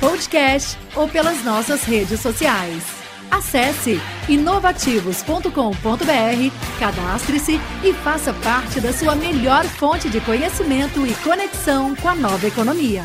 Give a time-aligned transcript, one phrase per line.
[0.00, 2.82] podcast ou pelas nossas redes sociais.
[3.30, 12.08] Acesse inovativos.com.br, cadastre-se e faça parte da sua melhor fonte de conhecimento e conexão com
[12.08, 13.04] a nova economia.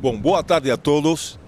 [0.00, 1.38] Bom, boa tarde a todos.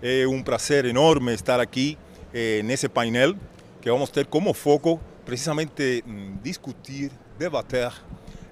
[0.00, 1.98] É um prazer enorme estar aqui
[2.32, 3.34] eh, nesse painel
[3.82, 7.92] que vamos ter como foco precisamente mm, discutir, debater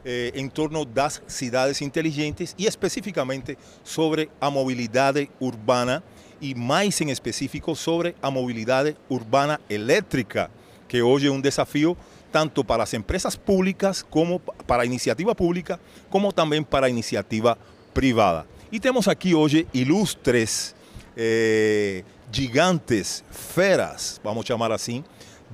[0.09, 6.01] eh, em torno das cidades inteligentes e especificamente sobre a mobilidade urbana
[6.41, 10.49] e mais em específico sobre a mobilidade urbana elétrica,
[10.87, 11.97] que hoje é um desafio
[12.31, 17.59] tanto para as empresas públicas como para a iniciativa pública, como também para a iniciativa
[17.93, 18.47] privada.
[18.71, 20.73] E temos aqui hoje ilustres
[21.17, 25.03] eh, gigantes, feras, vamos chamar assim,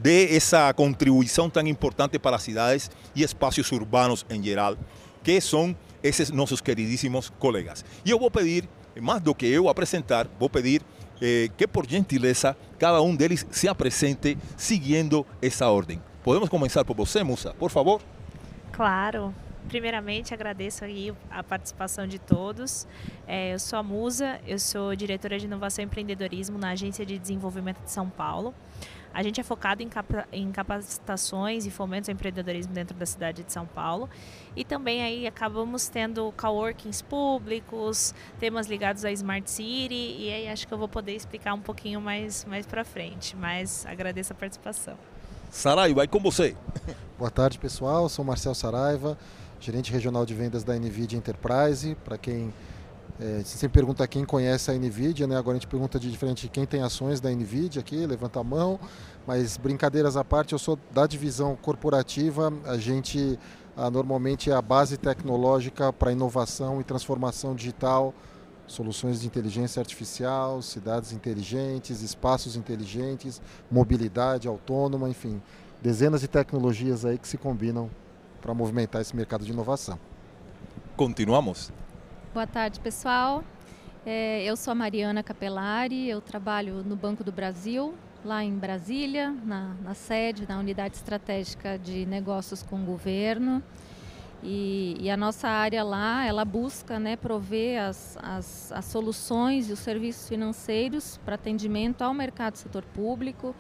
[0.03, 4.77] de essa contribuição tão importante para as cidades e espaços urbanos em geral,
[5.23, 7.85] que são esses nossos queridíssimos colegas.
[8.05, 8.69] E eu vou pedir,
[9.01, 10.83] mais do que eu apresentar, vou pedir
[11.21, 16.03] eh, que por gentileza cada um deles se apresente seguindo essa ordem.
[16.25, 18.03] Podemos começar por você, Musa, por favor?
[18.73, 19.33] Claro.
[19.69, 22.89] Primeiramente, agradeço aí a participação de todos.
[23.29, 27.17] É, eu sou a Musa, eu sou diretora de inovação e empreendedorismo na Agência de
[27.17, 28.53] Desenvolvimento de São Paulo.
[29.15, 33.43] A gente é focado em, capa em capacitações e fomentos ao empreendedorismo dentro da cidade
[33.43, 34.09] de São Paulo.
[34.57, 40.67] E também aí acabamos tendo coworkings públicos, temas ligados à Smart City, e aí acho
[40.67, 43.37] que eu vou poder explicar um pouquinho mais, mais para frente.
[43.37, 44.97] Mas agradeço a participação.
[45.51, 46.57] Saraiva, vai com você.
[47.19, 48.09] Boa tarde, pessoal.
[48.09, 49.19] Sou Marcel Saraiva,
[49.61, 51.95] gerente regional de vendas da NVIDIA Enterprise.
[51.97, 52.53] Para quem
[53.23, 55.37] é, você sempre pergunta quem conhece a NVIDIA, né?
[55.37, 58.81] agora a gente pergunta de diferente quem tem ações da NVIDIA aqui, levanta a mão.
[59.25, 63.39] Mas brincadeiras à parte, eu sou da divisão corporativa, a gente
[63.77, 68.13] ah, normalmente é a base tecnológica para inovação e transformação digital,
[68.67, 73.41] soluções de inteligência artificial, cidades inteligentes, espaços inteligentes,
[73.71, 75.41] mobilidade autônoma, enfim,
[75.81, 77.89] dezenas de tecnologias aí que se combinam
[78.41, 79.97] para movimentar esse mercado de inovação.
[80.97, 81.71] Continuamos.
[82.33, 83.45] Boa tarde, pessoal.
[84.07, 87.93] É, eu sou a Mariana Capelari, eu trabalho no Banco do Brasil,
[88.25, 93.63] lá em Brasília, na, na sede, na unidade estratégica de negócios com o governo.
[94.43, 99.75] E, e, a nossa área lá, ela busca né, prover as, as, as soluções e
[99.75, 103.55] os serviços financeiros para atendimento ao mercado setor público.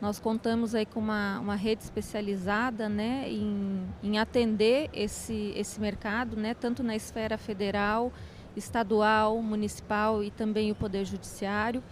[0.00, 6.36] Nós contamos aí com uma, uma rede especializada né, em, em atender esse, esse mercado,
[6.36, 8.12] né, tanto na esfera federal,
[8.56, 11.82] estadual, municipal e também o Poder Judiciário.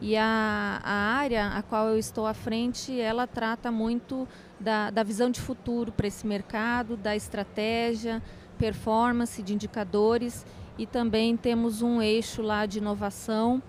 [0.00, 4.26] E a, a área a qual eu estou à frente, ela trata muito
[4.58, 8.22] da, da visão de futuro para esse mercado, da estratégia,
[8.58, 10.44] performance de indicadores
[10.76, 13.62] e também temos um eixo lá de inovação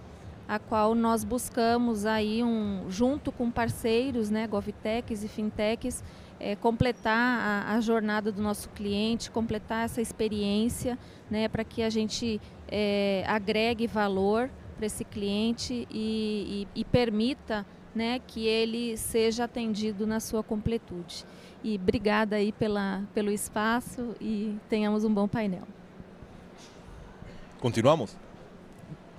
[0.48, 6.04] a qual nós buscamos aí um, junto com parceiros, né, Govtechs e Fintechs,
[6.40, 10.98] é, completar a, a, jornada do nosso cliente, completar essa experiência,
[11.30, 17.66] né, para que a gente é, agregue valor para esse cliente e, e, e permita
[17.94, 21.26] né, que ele seja atendido na sua completude.
[21.64, 25.64] E obrigada aí pela, pelo espaço e tenhamos um bom painel.
[27.60, 28.16] Continuamos?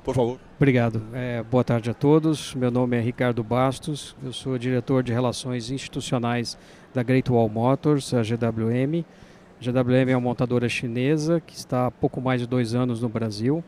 [0.06, 0.38] Por favor.
[0.56, 1.02] Obrigado.
[1.12, 2.54] É, boa tarde a todos.
[2.54, 4.14] Meu nome é Ricardo Bastos.
[4.22, 6.56] Eu sou diretor de Relações Institucionais
[6.94, 9.04] da Great Wall Motors, a GWM.
[9.60, 13.08] A GWM é uma montadora chinesa que está há pouco mais de dois anos no
[13.08, 13.64] Brasil.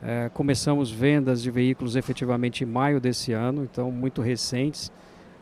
[0.00, 4.92] É, começamos vendas de veículos efetivamente em maio desse ano, então muito recentes.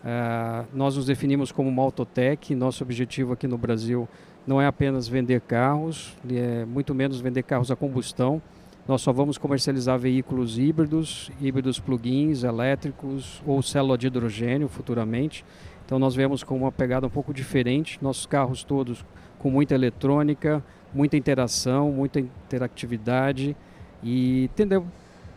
[0.02, 2.54] É, nós nos definimos como uma autotech.
[2.54, 4.08] Nosso objetivo aqui no Brasil
[4.46, 8.40] não é apenas vender carros, é muito menos vender carros a combustão
[8.88, 15.44] nós só vamos comercializar veículos híbridos, híbridos plug-ins, elétricos ou célula de hidrogênio futuramente.
[15.86, 17.98] Então nós vemos com uma pegada um pouco diferente.
[18.02, 19.04] Nossos carros todos
[19.38, 20.62] com muita eletrônica,
[20.92, 23.56] muita interação, muita interatividade
[24.02, 24.50] e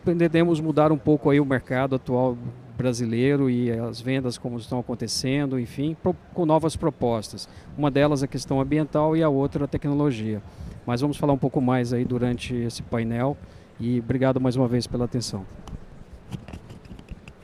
[0.04, 2.36] tendemos mudar um pouco aí o mercado atual
[2.76, 5.96] brasileiro e as vendas como estão acontecendo, enfim,
[6.32, 7.48] com novas propostas.
[7.78, 10.42] Uma delas a questão ambiental e a outra a tecnologia.
[10.86, 13.36] Mas vamos falar um pouco mais aí durante esse painel
[13.80, 15.46] E obrigado mais uma vez pela atenção.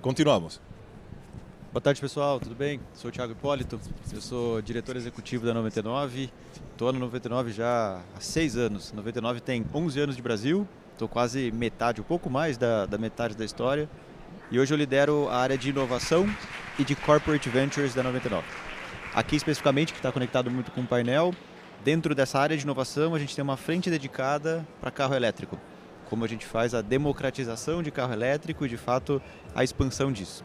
[0.01, 0.61] Continuamos.
[1.73, 2.41] Boa tarde, pessoal.
[2.41, 2.81] Tudo bem?
[2.95, 3.79] Sou o Thiago Hipólito.
[4.13, 6.31] Eu sou diretor executivo da 99.
[6.73, 8.93] Estou na 99 já há seis anos.
[8.93, 10.67] 99 tem 11 anos de Brasil.
[10.93, 13.89] Estou quase metade, um pouco mais da, da metade da história.
[14.51, 16.29] E hoje eu lidero a área de inovação
[16.79, 18.45] e de corporate ventures da 99.
[19.15, 21.33] Aqui especificamente, que está conectado muito com o painel,
[21.85, 25.59] dentro dessa área de inovação a gente tem uma frente dedicada para carro elétrico.
[26.09, 29.23] Como a gente faz a democratização de carro elétrico e de fato
[29.55, 30.45] a expansão disso.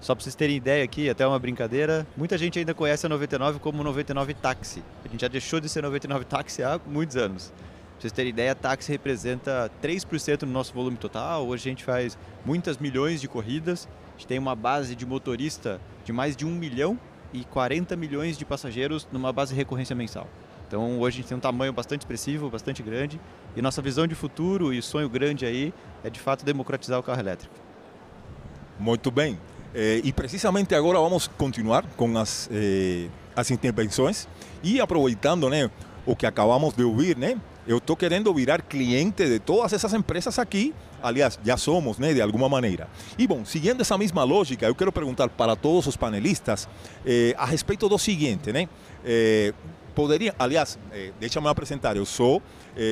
[0.00, 3.58] Só para vocês terem ideia aqui, até uma brincadeira, muita gente ainda conhece a 99
[3.58, 4.82] como 99 táxi.
[5.04, 7.48] A gente já deixou de ser 99 táxi há muitos anos.
[7.48, 11.46] Para vocês terem ideia, táxi representa 3% do nosso volume total.
[11.46, 13.88] Hoje a gente faz muitas milhões de corridas.
[14.08, 16.98] A gente tem uma base de motorista de mais de 1 milhão
[17.32, 20.28] e 40 milhões de passageiros numa base de recorrência mensal.
[20.74, 23.20] Então hoje a gente tem um tamanho bastante expressivo, bastante grande.
[23.54, 25.72] E nossa visão de futuro e sonho grande aí
[26.02, 27.54] é de fato democratizar o carro elétrico.
[28.80, 29.38] Muito bem.
[29.72, 33.06] Eh, e precisamente agora vamos continuar com as, eh,
[33.36, 34.26] as intervenções
[34.64, 35.70] e aproveitando né,
[36.04, 40.38] o que acabamos de ouvir, né, eu estou querendo virar cliente de todas essas empresas
[40.40, 42.88] aqui, aliás, já somos, né, de alguma maneira.
[43.16, 46.68] E bom, seguindo essa mesma lógica, eu quero perguntar para todos os panelistas
[47.06, 48.68] eh, a respeito do seguinte, né,
[49.94, 50.78] poderia, aliás,
[51.20, 52.42] deixa-me apresentar, eu sou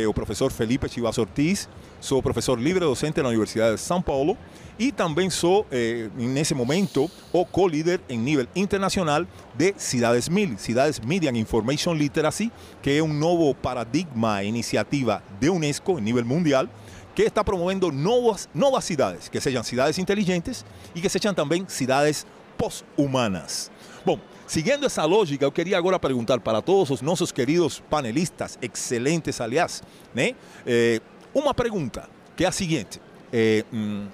[0.08, 1.68] o professor Felipe Chivas Ortiz,
[2.00, 4.36] sou professor livre docente na Universidade de São Paulo
[4.78, 10.98] e também sou, eh, nesse momento, o co-líder em nível internacional de Cidades Mil, Cidades
[10.98, 12.50] Media Information Literacy,
[12.80, 16.66] que é um novo paradigma, iniciativa de Unesco em nível mundial,
[17.14, 20.64] que está promovendo novas, novas cidades, que sejam cidades inteligentes
[20.94, 22.26] e que sejam também cidades
[22.56, 23.70] pós-humanas.
[24.04, 29.40] Bom, seguindo essa lógica, eu queria agora perguntar para todos os nossos queridos panelistas, excelentes
[29.40, 29.82] aliás,
[30.14, 30.34] né?
[30.66, 31.00] Eh,
[31.34, 33.00] uma pergunta, que é a seguinte.
[33.32, 34.08] Eh, hum,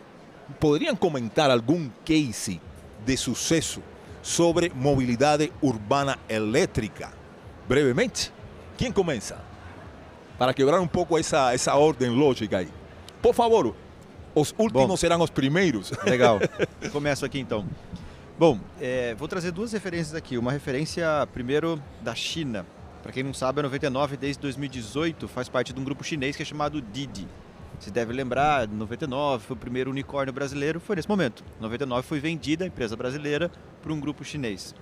[0.59, 2.61] ¿podrían comentar algún case
[3.05, 3.81] de suceso
[4.23, 7.11] sobre movilidad urbana eléctrica?
[7.69, 8.31] Brevemente.
[8.77, 9.37] ¿Quién comienza?
[10.39, 12.69] Para quebrar um pouco essa, essa ordem lógica aí.
[13.21, 13.75] Por favor,
[14.35, 15.91] os últimos Bom, serão os primeiros.
[16.05, 16.39] Legal.
[16.93, 17.67] Começo aqui então.
[18.39, 20.39] Bom, é, vou trazer duas referências aqui.
[20.39, 22.65] Uma referência, primeiro, da China.
[23.03, 26.43] Para quem não sabe, a 99, desde 2018, faz parte de um grupo chinês que
[26.43, 27.27] é chamado Didi.
[27.81, 31.43] Você deve lembrar, 99 foi o primeiro unicórnio brasileiro, foi nesse momento.
[31.61, 33.51] 99 foi vendida a empresa brasileira
[33.83, 34.73] para um grupo chinês.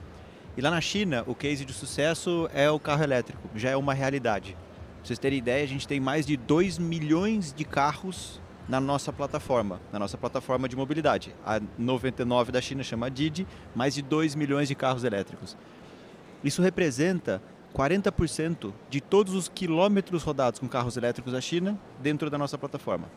[0.55, 3.95] E lá na China, o case de sucesso é o carro elétrico, já é uma
[3.95, 4.53] realidade.
[4.99, 9.13] Para vocês terem ideia, a gente tem mais de 2 milhões de carros na nossa
[9.13, 11.35] plataforma, na nossa plataforma de mobilidade.
[11.45, 15.57] A 99 da China chama Didi, mais de 2 milhões de carros elétricos.
[16.43, 17.41] Isso representa
[17.75, 23.09] 40% de todos os quilômetros rodados com carros elétricos da China dentro da nossa plataforma.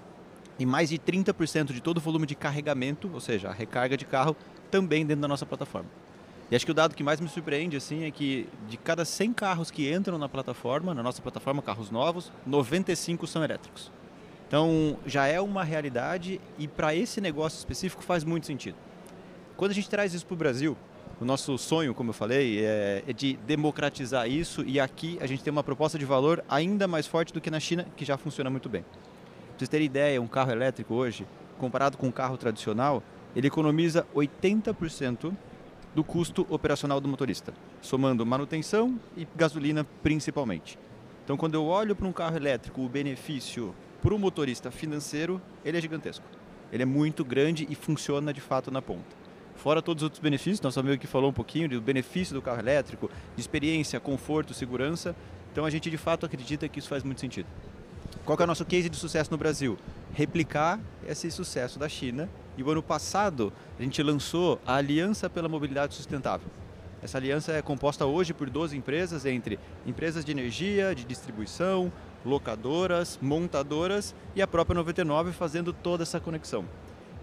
[0.59, 4.05] E mais de 30% de todo o volume de carregamento, ou seja, a recarga de
[4.05, 4.35] carro,
[4.69, 5.89] também dentro da nossa plataforma.
[6.51, 9.33] E acho que o dado que mais me surpreende assim é que de cada 100
[9.33, 13.91] carros que entram na plataforma, na nossa plataforma, carros novos, 95 são elétricos.
[14.49, 18.75] Então já é uma realidade e para esse negócio específico faz muito sentido.
[19.55, 20.75] Quando a gente traz isso para o Brasil,
[21.21, 25.43] o nosso sonho, como eu falei, é, é, de democratizar isso e aqui a gente
[25.43, 28.49] tem uma proposta de valor ainda mais forte do que na China, que já funciona
[28.49, 28.81] muito bem.
[28.81, 31.27] Para vocês terem ideia, um carro elétrico hoje,
[31.59, 33.03] comparado com um carro tradicional,
[33.35, 35.31] ele economiza 80%
[35.93, 37.53] do custo operacional do motorista,
[37.83, 40.79] somando manutenção e gasolina principalmente.
[41.23, 45.77] Então, quando eu olho para um carro elétrico, o benefício para o motorista financeiro, ele
[45.77, 46.25] é gigantesco.
[46.71, 49.19] Ele é muito grande e funciona de fato na ponta.
[49.55, 52.59] Fora todos os outros benefícios, nosso amigo que falou um pouquinho do benefício do carro
[52.59, 55.13] elétrico, de experiência, conforto, segurança.
[55.51, 57.47] Então a gente de fato acredita que isso faz muito sentido.
[58.23, 59.77] Qual é o nosso case de sucesso no Brasil?
[60.13, 62.29] Replicar esse sucesso da China.
[62.57, 66.47] E o ano passado a gente lançou a Aliança pela Mobilidade Sustentável.
[67.01, 71.91] Essa aliança é composta hoje por 12 empresas, entre empresas de energia, de distribuição,
[72.25, 76.65] locadoras, montadoras e a própria 99 fazendo toda essa conexão.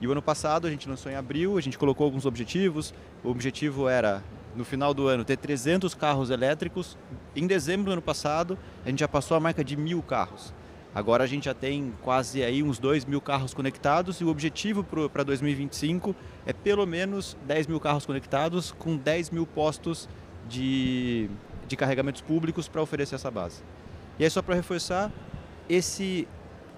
[0.01, 2.93] E o ano passado a gente lançou em abril, a gente colocou alguns objetivos.
[3.25, 4.23] O objetivo era,
[4.55, 6.99] no final do ano, ter 300 carros elétricos.
[7.35, 10.53] Em dezembro do ano passado, a gente já passou a marca de mil carros.
[10.95, 14.83] Agora a gente já tem quase aí uns 2 mil carros conectados e o objetivo
[14.83, 20.09] para 2025 é pelo menos 10 mil carros conectados com 10 mil postos
[20.49, 21.29] de,
[21.69, 23.63] de carregamentos públicos para oferecer essa base.
[24.19, 25.13] E aí só para reforçar,
[25.69, 26.27] esse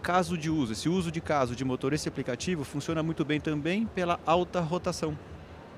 [0.02, 3.86] caso de uso, esse uso de caso de motor, esse aplicativo funciona muito bem também
[3.86, 5.16] pela alta rotação.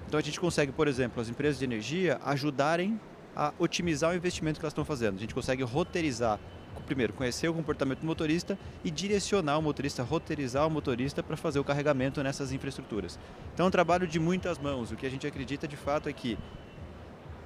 [0.06, 3.00] Então a gente consegue, por exemplo, as empresas de energia ajudarem
[3.34, 5.16] a otimizar o investimento que elas estão fazendo.
[5.16, 6.38] A gente consegue roteirizar
[6.86, 11.58] primeiro, conhecer o comportamento do motorista e direcionar o motorista, roteirizar o motorista para fazer
[11.58, 13.18] o carregamento nessas infraestruturas.
[13.54, 14.90] Então é um trabalho de muitas mãos.
[14.90, 16.36] O que a gente acredita de fato é que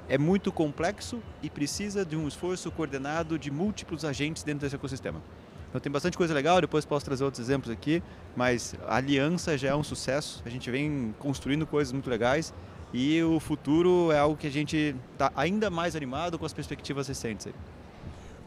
[0.08, 5.20] é muito complexo e precisa de um esforço coordenado de múltiplos agentes dentro desse ecossistema.
[5.68, 8.02] Então tem bastante coisa legal, depois posso trazer outros exemplos aqui,
[8.36, 12.54] mas a aliança já é um sucesso, a gente vem construindo coisas muito legais
[12.92, 17.08] e o futuro é algo que a gente está ainda mais animado com as perspectivas
[17.08, 17.48] recentes.
[17.48, 17.54] Aí.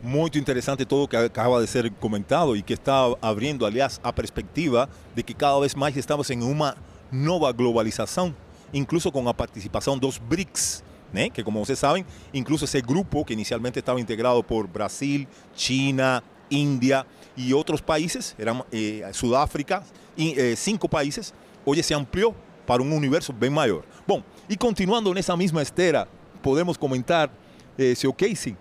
[0.02, 4.14] Muito interessante todo o que acaba de ser comentado e que está abrindo, aliás, a
[4.14, 6.78] perspectiva de que cada vez mais estamos em uma
[7.12, 8.34] nova globalização,
[8.74, 10.82] incluso com a participação dos BRICS,
[11.14, 11.30] né?
[11.30, 17.06] que como vocês sabem, incluso esse grupo que inicialmente estava integrado por Brasil, China, Índia
[17.36, 19.84] e outros países, eram eh, Sudáfrica,
[20.18, 21.34] e, eh, cinco países,
[21.66, 22.36] hoje se ampliou
[22.66, 23.84] para um universo bem maior.
[24.08, 26.08] Bom, e continuando nessa mesma esteira,
[26.42, 27.30] podemos comentar
[27.78, 28.56] eh, seu case?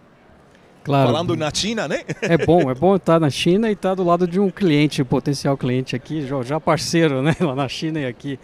[0.85, 1.09] Claro.
[1.09, 2.05] Falando na China, né?
[2.23, 5.57] É bom, é bom estar na China e estar do lado de um cliente, potencial
[5.57, 7.35] cliente aqui, já parceiro, né?
[7.41, 8.39] Lá na China e aqui.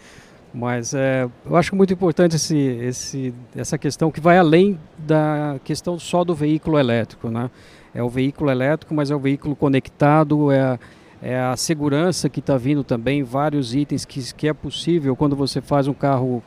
[0.53, 5.97] Mas é, eu acho muito importante esse, esse, essa questão que vai além da questão
[5.97, 7.29] só do veículo elétrico.
[7.29, 7.49] Né?
[7.93, 10.79] É o veículo elétrico, mas é o veículo conectado, é a,
[11.23, 15.59] é a segurança que está vindo também, vários itens que, que é possível quando você
[15.59, 16.43] faz um carro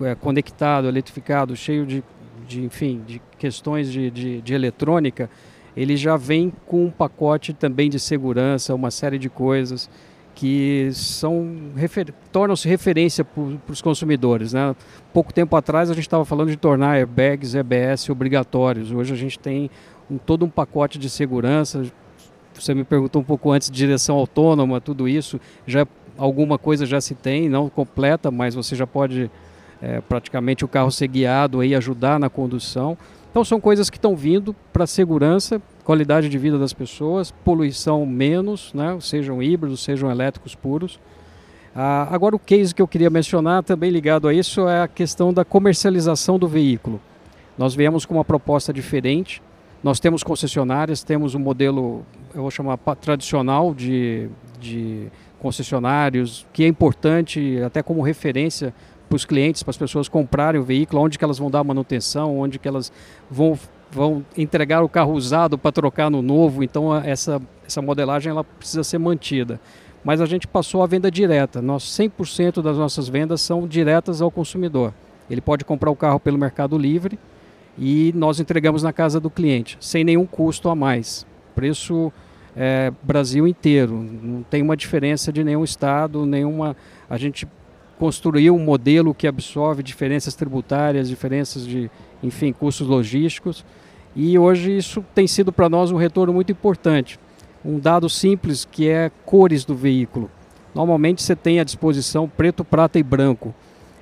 [0.00, 2.02] é, conectado, eletrificado, cheio de,
[2.48, 5.28] de, enfim, de questões de, de, de eletrônica,
[5.76, 9.90] ele já vem com um pacote também de segurança, uma série de coisas
[10.34, 12.12] que são refer...
[12.30, 14.52] tornam-se referência para os consumidores.
[14.52, 14.74] Né?
[15.12, 18.90] Pouco tempo atrás a gente estava falando de tornar airbags EBS obrigatórios.
[18.90, 19.70] Hoje a gente tem
[20.10, 21.84] um, todo um pacote de segurança.
[22.54, 25.40] Você me perguntou um pouco antes direção autônoma, tudo isso.
[25.66, 25.86] Já
[26.16, 29.30] alguma coisa já se tem, não completa, mas você já pode
[29.80, 32.96] é, praticamente o carro ser guiado e ajudar na condução.
[33.30, 38.06] Então são coisas que estão vindo para a segurança qualidade de vida das pessoas, poluição
[38.06, 40.98] menos, né, sejam híbridos, sejam elétricos puros.
[41.74, 45.32] Ah, agora, o case que eu queria mencionar, também ligado a isso, é a questão
[45.32, 47.00] da comercialização do veículo.
[47.56, 49.42] Nós viemos com uma proposta diferente.
[49.82, 54.28] Nós temos concessionárias, temos um modelo, eu vou chamar tradicional de,
[54.60, 55.08] de
[55.40, 58.72] concessionários, que é importante até como referência
[59.08, 62.38] para os clientes, para as pessoas comprarem o veículo, onde que elas vão dar manutenção,
[62.38, 62.92] onde que elas
[63.30, 63.58] vão
[63.92, 68.82] vão entregar o carro usado para trocar no novo, então essa, essa modelagem ela precisa
[68.82, 69.60] ser mantida.
[70.02, 74.30] Mas a gente passou a venda direta, nós 100% das nossas vendas são diretas ao
[74.30, 74.92] consumidor.
[75.30, 77.18] Ele pode comprar o carro pelo Mercado Livre
[77.78, 81.24] e nós entregamos na casa do cliente, sem nenhum custo a mais.
[81.54, 82.12] Preço
[82.56, 86.76] é, Brasil inteiro, não tem uma diferença de nenhum estado, nenhuma.
[87.08, 87.46] A gente
[87.98, 91.88] construiu um modelo que absorve diferenças tributárias, diferenças de,
[92.22, 93.64] enfim, custos logísticos
[94.14, 97.18] e hoje isso tem sido para nós um retorno muito importante.
[97.64, 100.30] Um dado simples que é cores do veículo.
[100.74, 103.54] Normalmente você tem à disposição preto, prata e branco.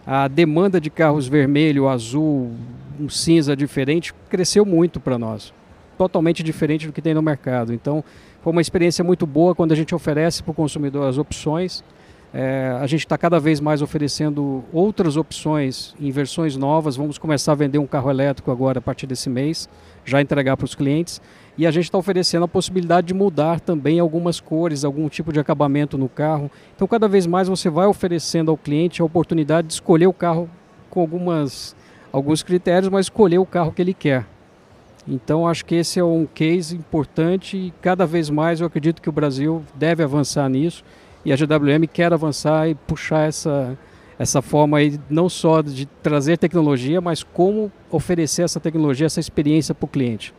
[0.07, 2.51] A demanda de carros vermelho, azul,
[2.99, 5.53] um cinza diferente cresceu muito para nós.
[5.97, 7.73] Totalmente diferente do que tem no mercado.
[7.73, 8.03] Então,
[8.43, 11.85] foi uma experiência muito boa quando a gente oferece para o consumidor as opções.
[12.33, 16.97] É, a gente está cada vez mais oferecendo outras opções em versões novas.
[16.97, 19.69] Vamos começar a vender um carro elétrico agora a partir desse mês
[20.05, 21.21] já entregar para os clientes.
[21.59, 25.41] E a gente está oferecendo a possibilidade de mudar também algumas cores, algum tipo de
[25.41, 26.51] acabamento no carro.
[26.75, 30.49] Então, cada vez mais você vai oferecendo ao cliente a oportunidade de escolher o carro
[30.89, 31.77] com algumas,
[32.13, 34.27] alguns critérios, mas escolher o carro que ele quer.
[35.07, 39.09] Então, acho que esse é um case importante e cada vez mais eu acredito que
[39.09, 40.85] o Brasil deve avançar nisso
[41.25, 43.77] e a GWM quer avançar e puxar essa,
[44.21, 49.75] essa forma aí não só de trazer tecnologia, mas como oferecer essa tecnologia, essa experiência
[49.75, 50.35] para o cliente.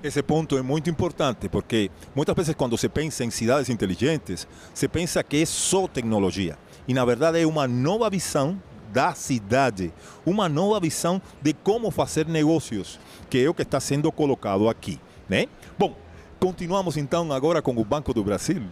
[0.00, 4.86] Esse ponto é muito importante porque muitas vezes quando se pensa em cidades inteligentes, se
[4.86, 6.56] pensa que é só tecnologia.
[6.86, 8.56] E na verdade é uma nova visão
[8.92, 9.92] da cidade,
[10.24, 15.00] uma nova visão de como fazer negócios, que é o que está sendo colocado aqui,
[15.28, 15.46] né?
[15.76, 15.96] Bom,
[16.38, 18.62] continuamos então agora com o Banco do Brasil.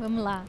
[0.00, 0.44] Vamos lá.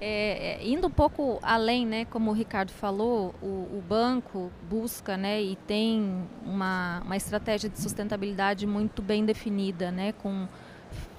[0.00, 5.16] É, é, indo um pouco além, né, como o Ricardo falou, o, o banco busca
[5.16, 10.46] né, e tem uma, uma estratégia de sustentabilidade muito bem definida, né, com,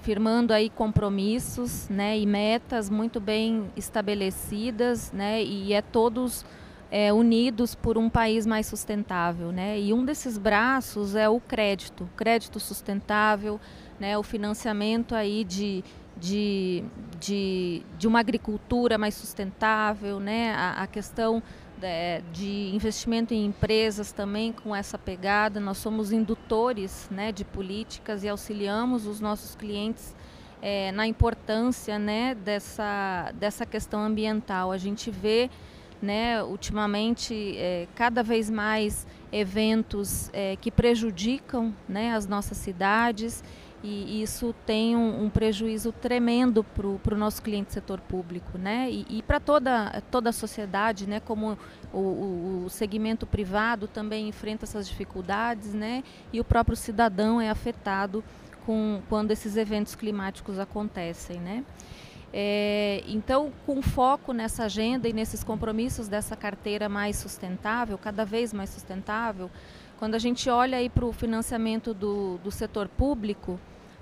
[0.00, 6.42] firmando aí compromissos né, e metas muito bem estabelecidas né, e é todos
[6.90, 9.52] é, unidos por um país mais sustentável.
[9.52, 13.60] Né, e um desses braços é o crédito, crédito sustentável,
[13.98, 15.84] né, o financiamento aí de
[16.20, 16.84] de,
[17.18, 20.52] de, de uma agricultura mais sustentável, né?
[20.54, 21.42] a, a questão
[21.78, 25.58] de, de, investimento em empresas também com essa pegada.
[25.58, 30.14] Nós somos indutores né, de políticas e auxiliamos os nossos clientes
[30.60, 34.70] é, na importância né, dessa, dessa questão ambiental.
[34.70, 35.48] A gente vê
[36.00, 43.42] né, ultimamente é, cada vez mais eventos é, que prejudicam né, as nossas cidades
[43.82, 48.90] e isso tem um, um prejuízo tremendo para o nosso cliente setor público, né?
[48.90, 51.18] E, e para toda, toda a sociedade, né?
[51.18, 51.56] Como
[51.90, 56.04] o, o, o, segmento privado também enfrenta essas dificuldades, né?
[56.30, 58.22] E o próprio cidadão é afetado
[58.66, 61.64] com, quando esses eventos climáticos acontecem, né?
[62.32, 68.52] É, então, com foco nessa agenda e nesses compromissos dessa carteira mais sustentável, cada vez
[68.52, 69.50] mais sustentável,
[69.98, 73.58] quando a gente olha aí para o financiamento do, do setor público,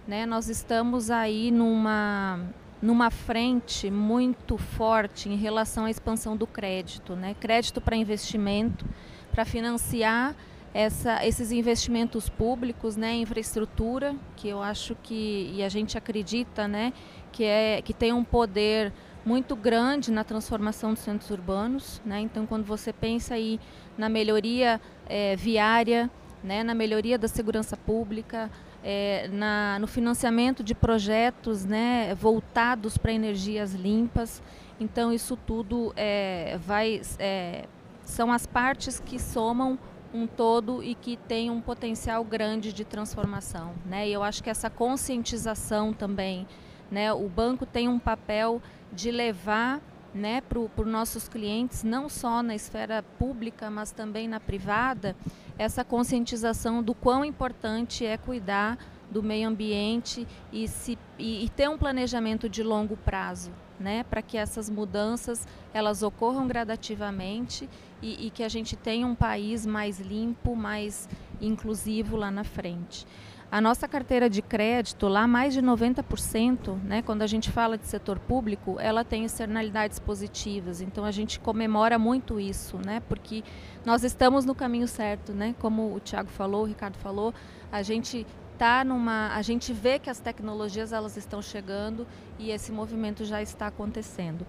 [0.07, 2.41] né, nós estamos aí numa,
[2.81, 7.35] numa frente muito forte em relação à expansão do crédito, né?
[7.41, 8.87] Crédito para investimento,
[9.33, 10.35] para financiar
[10.75, 16.93] essa, esses investimentos públicos, né, infraestrutura, que eu acho que e a gente acredita, né,
[17.33, 18.93] que é que tem um poder
[19.25, 22.21] muito grande na transformação dos centros urbanos, né?
[22.21, 23.61] Então, quando você pensa aí
[23.97, 26.11] na melhoria é, viária,
[26.43, 28.51] né, na melhoria da segurança pública,
[28.83, 34.43] é, na, no financiamento de projetos né, voltados para energias limpas.
[34.81, 37.65] Então, isso tudo é, vai, é,
[38.05, 39.79] são as partes que somam
[40.12, 43.73] um todo e que tem um potencial grande de transformação.
[43.85, 44.09] Né?
[44.09, 46.47] E eu acho que essa conscientização também,
[46.91, 48.62] né, o banco tem um papel
[48.93, 49.81] de levar
[50.15, 55.15] né, para os nossos clientes, não só na esfera pública, mas também na privada,
[55.59, 58.79] essa conscientização do quão importante é cuidar
[59.11, 64.23] do meio ambiente e, se, e, e ter um planejamento de longo prazo, né, para
[64.23, 67.69] que essas mudanças elas ocorram gradativamente
[68.02, 71.09] e, e que a gente tenha um país mais limpo, mais
[71.40, 73.07] inclusivo lá na frente.
[73.50, 77.87] A nossa carteira de crédito, lá mais de 90%, né, quando a gente fala de
[77.87, 80.83] setor público, ela tem externalidades positivas.
[80.83, 83.43] Então a gente comemora muito isso, né, porque
[83.87, 87.33] nós estamos no caminho certo, né, como o Tiago falou, o Ricardo falou,
[87.73, 88.27] a gente
[88.59, 92.07] tá numa, a gente vê que as tecnologias elas estão chegando
[92.38, 94.46] e esse movimento já está acontecendo.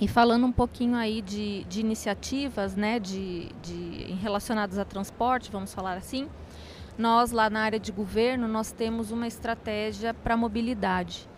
[0.00, 5.72] E falando um pouquinho aí de, de iniciativas, né, de, de relacionadas a transporte, vamos
[5.72, 6.28] falar assim,
[6.98, 11.28] nós, lá na área de governo, nós temos uma estratégia para mobilidade.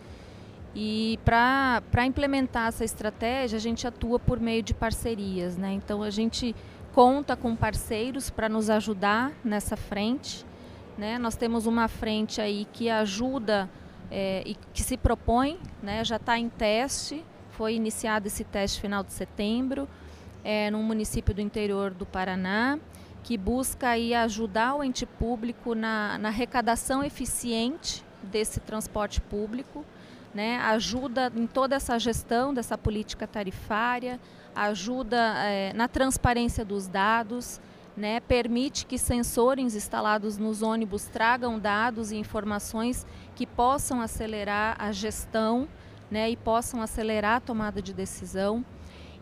[0.75, 5.57] E para implementar essa estratégia, a gente atua por meio de parcerias.
[5.57, 5.73] Né?
[5.73, 6.55] Então, a gente
[6.93, 10.45] conta com parceiros para nos ajudar nessa frente.
[10.97, 11.17] Né?
[11.17, 13.69] Nós temos uma frente aí que ajuda
[14.11, 16.03] é, e que se propõe, né?
[16.05, 17.25] já está em teste,
[17.57, 19.89] foi iniciado esse teste final de setembro,
[20.43, 22.77] é, num município do interior do Paraná
[23.23, 29.83] que busca aí ajudar o ente público na, na arrecadação eficiente desse transporte público,
[30.33, 30.59] né?
[30.59, 34.17] ajuda em toda essa gestão dessa política tarifária,
[34.55, 37.59] ajuda é, na transparência dos dados,
[37.97, 38.21] né?
[38.21, 45.67] permite que sensores instalados nos ônibus tragam dados e informações que possam acelerar a gestão
[46.09, 46.29] né?
[46.29, 48.65] e possam acelerar a tomada de decisão.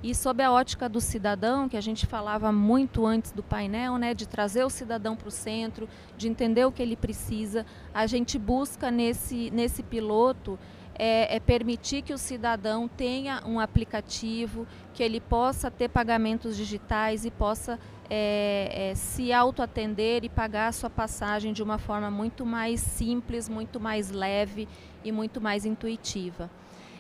[0.04, 4.14] E sob a ótica do cidadão, que a gente falava muito antes do painel, né,
[4.14, 8.38] de trazer o cidadão para o centro, de entender o que ele precisa, a gente
[8.38, 10.60] busca nesse, nesse piloto
[10.98, 17.26] é, é, permitir que o cidadão tenha um aplicativo, que ele possa ter pagamentos digitais
[17.26, 22.46] e possa é, é, se autoatender e pagar a sua passagem de uma forma muito
[22.46, 24.68] mais simples, muito mais leve
[25.04, 26.50] e muito mais intuitiva.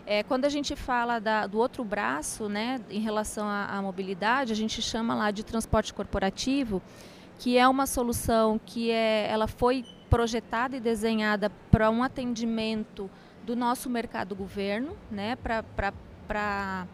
[0.07, 4.53] É, quando a gente fala da, do outro braço, né, em relação à, à, mobilidade,
[4.53, 6.79] a gente chama lá de transporte corporativo,
[7.39, 13.09] que é uma solução que é, ela foi projetada e desenhada para um atendimento
[13.43, 16.85] do nosso mercado governo, né, para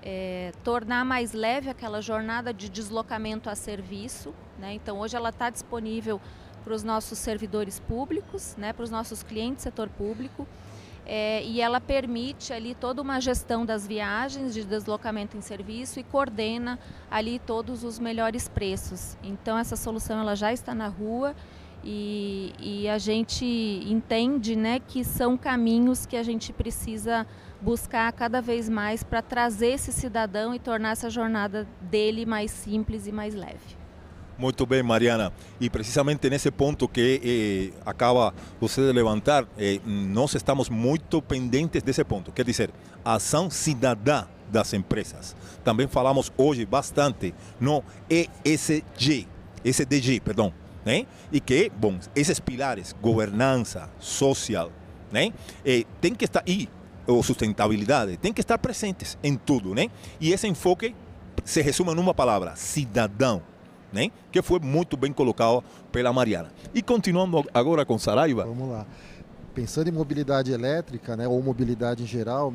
[0.00, 4.32] é, tornar mais leve aquela jornada de deslocamento a serviço.
[4.56, 4.74] Né?
[4.74, 6.20] Então, hoje ela está disponível
[6.62, 10.46] para os nossos servidores públicos, né, para os nossos clientes setor público
[11.04, 16.04] é, e ela permite ali toda uma gestão das viagens de deslocamento em serviço e
[16.04, 16.78] coordena
[17.10, 19.16] ali todos os melhores preços.
[19.22, 21.34] Então essa solução ela já está na rua
[21.84, 27.26] e, e a gente entende né, que são caminhos que a gente precisa
[27.60, 33.06] buscar cada vez mais para trazer esse cidadão e tornar essa jornada dele mais simples
[33.06, 33.81] e mais leve.
[34.42, 35.32] Muito bem, Mariana.
[35.60, 41.80] E precisamente nesse ponto que eh, acaba você de levantar, eh, nós estamos muito pendentes
[41.80, 42.32] desse ponto.
[42.32, 42.72] Quer dizer,
[43.04, 45.36] a ação cidadã das empresas.
[45.62, 49.28] Também falamos hoje bastante no ESG,
[49.64, 50.52] SDG, perdão,
[50.84, 51.06] né?
[51.30, 54.72] E que, bom, esses pilares, governança, social,
[55.12, 55.32] né?
[55.64, 56.68] Eh, tem que estar e
[57.06, 59.88] ou sustentabilidade, tem que estar presentes em tudo, né?
[60.20, 60.96] E esse enfoque
[61.44, 63.40] se resume numa palavra, cidadão
[63.92, 64.10] né?
[64.30, 66.50] que foi muito bem colocado pela Mariana.
[66.74, 68.44] E continuando agora com Saraiva.
[68.44, 68.86] Vamos lá.
[69.54, 72.54] Pensando em mobilidade elétrica, né, ou mobilidade em geral,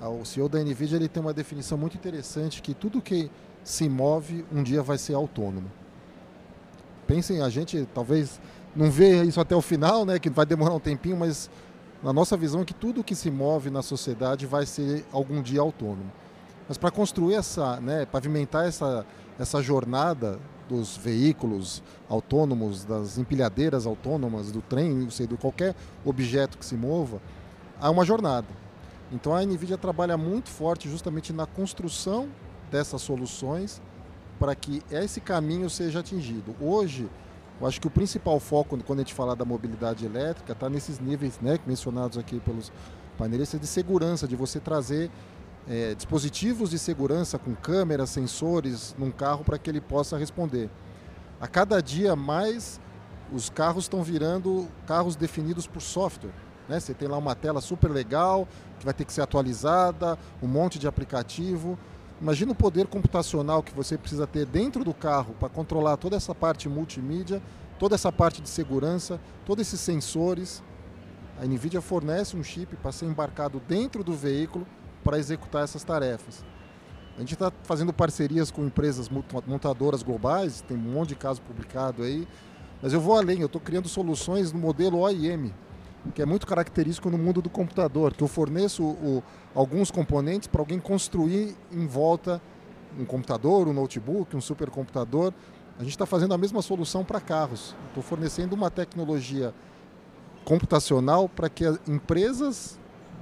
[0.00, 3.28] o CEO da NVIDIA ele tem uma definição muito interessante que tudo que
[3.64, 5.70] se move um dia vai ser autônomo.
[7.06, 8.40] Pensem, a gente talvez
[8.76, 11.50] não vê isso até o final, né, que vai demorar um tempinho, mas
[12.02, 15.60] na nossa visão é que tudo que se move na sociedade vai ser algum dia
[15.60, 16.12] autônomo.
[16.68, 19.04] Mas para construir essa, né, pavimentar essa,
[19.38, 26.64] essa jornada dos veículos autônomos, das empilhadeiras autônomas, do trem, sei, de qualquer objeto que
[26.64, 27.20] se mova,
[27.80, 28.46] há uma jornada.
[29.10, 32.28] Então a NVIDIA trabalha muito forte justamente na construção
[32.70, 33.80] dessas soluções
[34.38, 36.54] para que esse caminho seja atingido.
[36.60, 37.08] Hoje,
[37.60, 41.00] eu acho que o principal foco quando a gente fala da mobilidade elétrica está nesses
[41.00, 42.70] níveis né, mencionados aqui pelos
[43.16, 45.10] painelistas de segurança, de você trazer
[45.66, 50.70] é, dispositivos de segurança com câmeras, sensores num carro para que ele possa responder.
[51.40, 52.80] A cada dia mais
[53.32, 56.32] os carros estão virando carros definidos por software.
[56.68, 56.80] Né?
[56.80, 58.46] Você tem lá uma tela super legal
[58.78, 61.78] que vai ter que ser atualizada, um monte de aplicativo.
[62.20, 66.34] Imagina o poder computacional que você precisa ter dentro do carro para controlar toda essa
[66.34, 67.42] parte multimídia,
[67.78, 70.62] toda essa parte de segurança, todos esses sensores.
[71.40, 74.66] A NVIDIA fornece um chip para ser embarcado dentro do veículo
[75.08, 76.44] para executar essas tarefas.
[77.16, 79.08] A gente está fazendo parcerias com empresas
[79.46, 82.28] montadoras globais, tem um monte de caso publicado aí,
[82.82, 85.50] mas eu vou além, eu estou criando soluções no modelo OIM,
[86.14, 89.22] que é muito característico no mundo do computador, que eu forneço o,
[89.54, 92.38] alguns componentes para alguém construir em volta
[92.98, 95.32] um computador, um notebook, um supercomputador.
[95.78, 97.74] A gente está fazendo a mesma solução para carros.
[97.88, 99.54] Estou fornecendo uma tecnologia
[100.44, 102.78] computacional para que empresas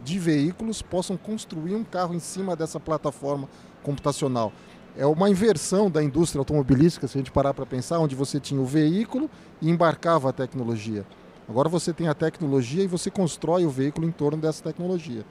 [0.06, 3.48] de veículos possam construir um carro em cima dessa plataforma
[3.82, 4.52] computacional.
[4.96, 8.60] É uma inversão da indústria automobilística, se a gente parar para pensar, onde você tinha
[8.60, 9.28] o veículo
[9.60, 11.04] e embarcava a tecnologia.
[11.48, 15.24] Agora você tem a tecnologia e você constrói o veículo em torno dessa tecnologia.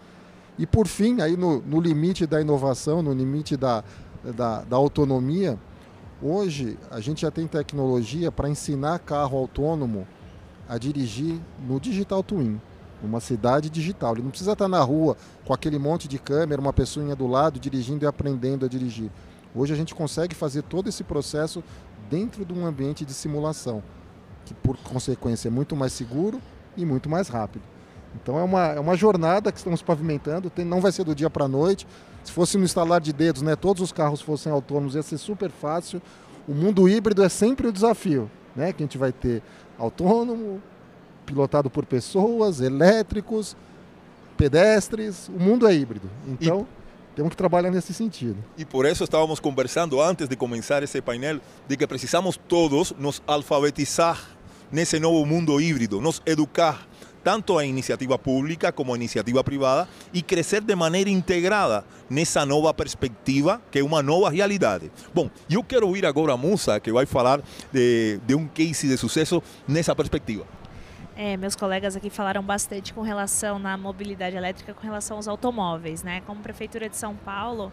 [0.59, 3.81] E por fim, aí no, no limite da inovação, no limite da,
[4.35, 5.57] da, da autonomia,
[6.21, 10.05] hoje a gente já tem tecnologia para ensinar carro autônomo
[10.67, 12.59] a dirigir no digital twin
[13.03, 14.13] uma cidade digital.
[14.13, 17.59] Ele não precisa estar na rua com aquele monte de câmera, uma pessoa do lado
[17.59, 19.11] dirigindo e aprendendo a dirigir.
[19.53, 21.63] Hoje a gente consegue fazer todo esse processo
[22.09, 23.81] dentro de um ambiente de simulação,
[24.45, 26.41] que por consequência é muito mais seguro
[26.75, 27.63] e muito mais rápido.
[28.15, 31.29] Então é uma, é uma jornada que estamos pavimentando, tem, não vai ser do dia
[31.29, 31.87] para a noite.
[32.23, 35.51] Se fosse no instalar de dedos, né, todos os carros fossem autônomos, ia ser super
[35.51, 36.01] fácil.
[36.47, 39.43] O mundo híbrido é sempre o desafio, né, que a gente vai ter
[39.77, 40.61] autônomo,
[41.25, 43.55] pilotado por pessoas, elétricos,
[44.37, 46.09] pedestres, o mundo é híbrido.
[46.27, 48.37] Então, e, temos que trabalhar nesse sentido.
[48.57, 53.21] E por isso estávamos conversando antes de começar esse painel de que precisamos todos nos
[53.25, 54.21] alfabetizar
[54.71, 56.87] nesse novo mundo híbrido, nos educar
[57.23, 62.71] tanto a iniciativa pública como a iniciativa privada e crescer de maneira integrada nessa nova
[62.71, 64.91] perspectiva, que é uma nova realidade.
[65.11, 67.41] Bom, eu quero ouvir agora a Musa, que vai falar
[67.73, 70.45] de, de um case de sucesso nessa perspectiva.
[71.17, 76.03] É, meus colegas aqui falaram bastante com relação na mobilidade elétrica, com relação aos automóveis,
[76.03, 76.21] né?
[76.25, 77.71] Como prefeitura de São Paulo,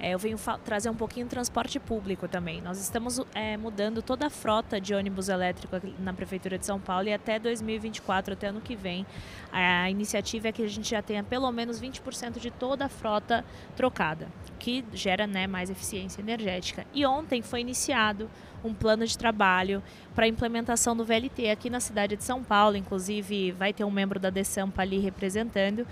[0.00, 2.60] é, eu venho trazer um pouquinho de transporte público também.
[2.60, 7.08] Nós estamos é, mudando toda a frota de ônibus elétrico na prefeitura de São Paulo
[7.08, 9.04] e até 2024, até ano que vem,
[9.52, 13.44] a iniciativa é que a gente já tenha pelo menos 20% de toda a frota
[13.76, 16.86] trocada, que gera né, mais eficiência energética.
[16.94, 18.30] E ontem foi iniciado
[18.62, 19.82] um plano de trabalho
[20.14, 22.76] para a implementação do VLT aqui na cidade de São Paulo.
[22.76, 25.86] Inclusive, vai ter um membro da DESAMPA ali representando.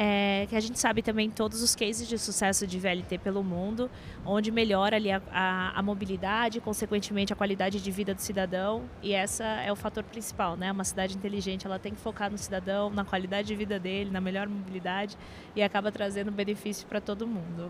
[0.00, 3.90] É, que a gente sabe também todos os cases de sucesso de VLT pelo mundo,
[4.24, 9.12] onde melhora ali a, a, a, mobilidade, consequentemente a qualidade de vida do cidadão, e
[9.12, 10.70] essa é o fator principal, né?
[10.70, 14.20] Uma cidade inteligente, ela tem que focar no cidadão, na qualidade de vida dele, na
[14.20, 15.18] melhor mobilidade,
[15.56, 17.68] e acaba trazendo benefício para todo mundo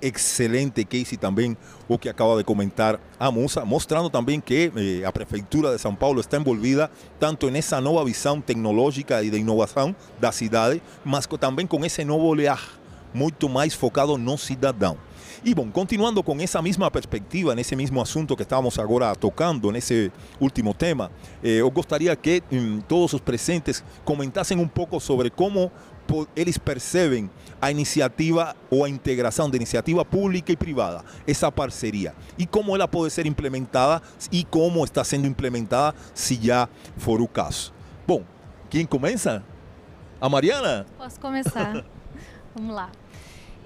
[0.00, 1.56] excelente case também
[1.88, 5.94] o que acaba de comentar a Musa, mostrando também que eh, a Prefeitura de São
[5.94, 11.66] Paulo está envolvida tanto nessa nova visão tecnológica e de inovação da cidade, mas também
[11.66, 12.78] com esse novo olhar
[13.12, 14.96] muito mais focado no cidadão.
[15.44, 20.10] E bom, continuando com essa mesma perspectiva, nesse mesmo assunto que estávamos agora tocando, nesse
[20.40, 25.70] último tema, eh, eu gostaria que hum, todos os presentes comentassem um pouco sobre como
[26.34, 32.46] eles percebem a iniciativa ou a integração de iniciativa pública e privada, essa parceria, e
[32.46, 37.72] como ela pode ser implementada e como está sendo implementada, se já for o caso.
[38.06, 38.22] Bom,
[38.70, 39.42] quem começa?
[40.20, 40.86] A Mariana?
[40.96, 41.84] Posso começar.
[42.54, 42.90] Vamos lá.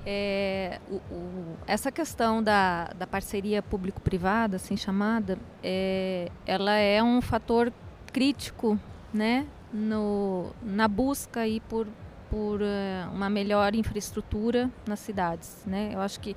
[0.04, 7.20] É, o, o, essa questão da, da parceria público-privada, assim chamada, é, ela é um
[7.20, 7.72] fator
[8.12, 8.78] crítico
[9.14, 11.86] né, no, na busca aí por,
[12.32, 15.62] por uh, uma melhor infraestrutura nas cidades.
[15.66, 15.90] Né?
[15.92, 16.34] Eu acho que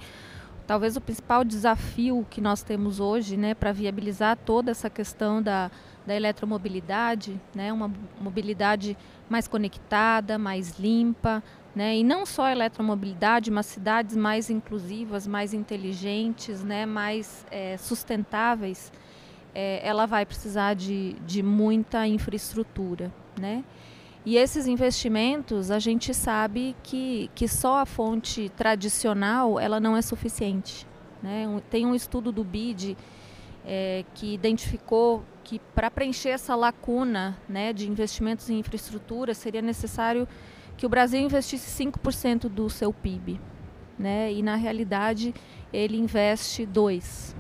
[0.68, 5.72] talvez o principal desafio que nós temos hoje né, para viabilizar toda essa questão da,
[6.06, 8.98] da eletromobilidade, né, uma mobilidade
[9.30, 11.42] mais conectada, mais limpa,
[11.74, 11.98] né?
[11.98, 16.86] E não só a eletromobilidade, mas cidades mais inclusivas, mais inteligentes, né?
[16.86, 18.94] mais é, sustentáveis,
[19.54, 23.12] é, ela vai precisar de, de muita infraestrutura.
[23.38, 23.62] Né?
[24.26, 30.02] E esses investimentos, a gente sabe que, que só a fonte tradicional ela não é
[30.02, 30.88] suficiente.
[31.22, 31.46] Né?
[31.70, 32.98] Tem um estudo do BID
[33.64, 40.28] é, que identificou que para preencher essa lacuna né, de investimentos em infraestrutura seria necessário
[40.76, 43.40] que o Brasil investisse 5% do seu PIB,
[43.98, 44.34] né?
[44.34, 45.34] E na realidade
[45.72, 47.36] ele investe 2.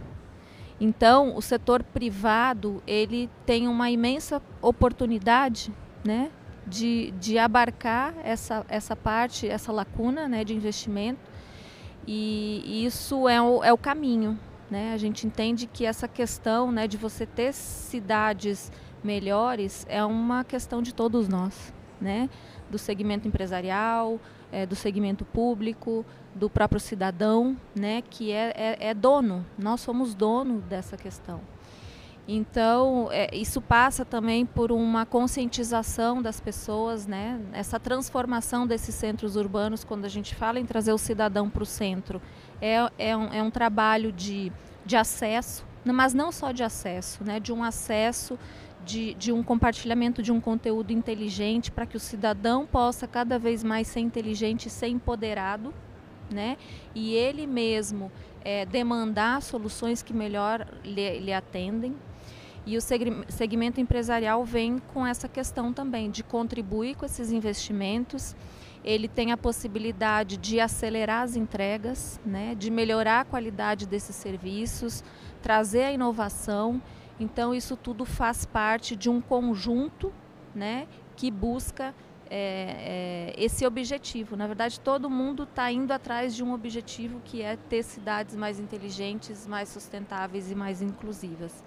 [0.80, 6.32] Então, o setor privado, ele tem uma imensa oportunidade, né,
[6.68, 11.20] de, de abarcar essa, essa parte, essa lacuna, né, de investimento.
[12.08, 14.94] E, isso é o, é o caminho, né?
[14.94, 18.72] A gente entende que essa questão, né, de você ter cidades
[19.04, 22.30] melhores é uma questão de todos nós, né?
[22.70, 24.20] do segmento empresarial,
[24.52, 29.46] é, do segmento público, do próprio cidadão, né, que é, é, é dono.
[29.58, 31.42] Nós somos dono dessa questão.
[32.28, 37.40] Então, é, isso passa também por uma conscientização das pessoas, né?
[37.54, 41.66] essa transformação desses centros urbanos, quando a gente fala em trazer o cidadão para o
[41.66, 42.20] centro,
[42.60, 44.52] é, é, um, é um trabalho de,
[44.84, 47.40] de acesso, mas não só de acesso, né?
[47.40, 48.40] de um acesso
[48.84, 53.64] de, de um compartilhamento de um conteúdo inteligente para que o cidadão possa cada vez
[53.64, 55.74] mais ser inteligente ser empoderado,
[56.32, 56.58] né?
[56.94, 58.12] E ele mesmo
[58.44, 61.96] é, demandar soluções que melhor lhe, lhe atendem.
[62.66, 68.36] E o segmento empresarial vem com essa questão também de contribuir com esses investimentos.
[68.84, 75.04] Ele tem a possibilidade de acelerar as entregas, né, de melhorar a qualidade desses serviços,
[75.42, 76.82] trazer a inovação
[77.20, 80.14] então, isso tudo faz parte de um conjunto
[80.54, 81.96] né, que busca
[82.30, 84.36] é, é, esse objetivo.
[84.36, 88.60] Na verdade, todo mundo está indo atrás de um objetivo que é ter cidades mais
[88.60, 91.64] inteligentes, mais sustentáveis e mais inclusivas.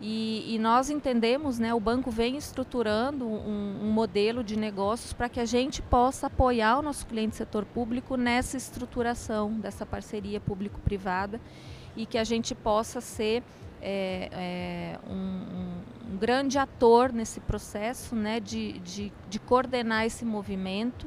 [0.00, 5.28] E, e nós entendemos, né, o banco vem estruturando um, um modelo de negócios para
[5.28, 11.38] que a gente possa apoiar o nosso cliente setor público nessa estruturação dessa parceria público-privada
[11.94, 13.42] e que a gente possa ser
[13.82, 15.14] é, é um,
[16.12, 21.06] um, grande ator nesse processo né, de, de, de coordenar esse movimento.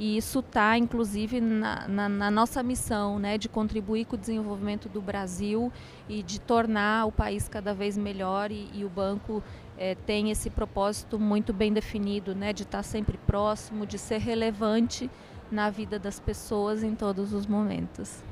[0.00, 4.88] E isso está, inclusive, na, na, na, nossa missão né, de contribuir com o desenvolvimento
[4.88, 5.70] do Brasil
[6.08, 8.50] e de tornar o país cada vez melhor.
[8.50, 9.42] E, e o banco
[9.76, 14.20] é, tem esse propósito muito bem definido, né, de estar tá sempre próximo, de ser
[14.20, 15.10] relevante
[15.52, 18.24] na vida das pessoas em todos os momentos.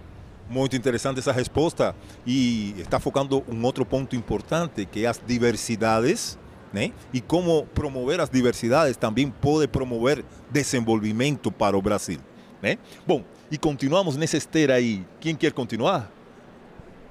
[0.49, 1.95] Muito interessante essa resposta
[2.27, 6.39] e está focando um outro ponto importante que é as diversidades,
[6.73, 6.93] né?
[7.13, 12.19] E como promover as diversidades também pode promover desenvolvimento para o Brasil,
[12.63, 12.79] né?
[13.07, 15.05] Bom, e continuamos nessa esteira aí.
[15.21, 16.11] Quem quer continuar?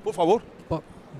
[0.04, 0.41] Por favor.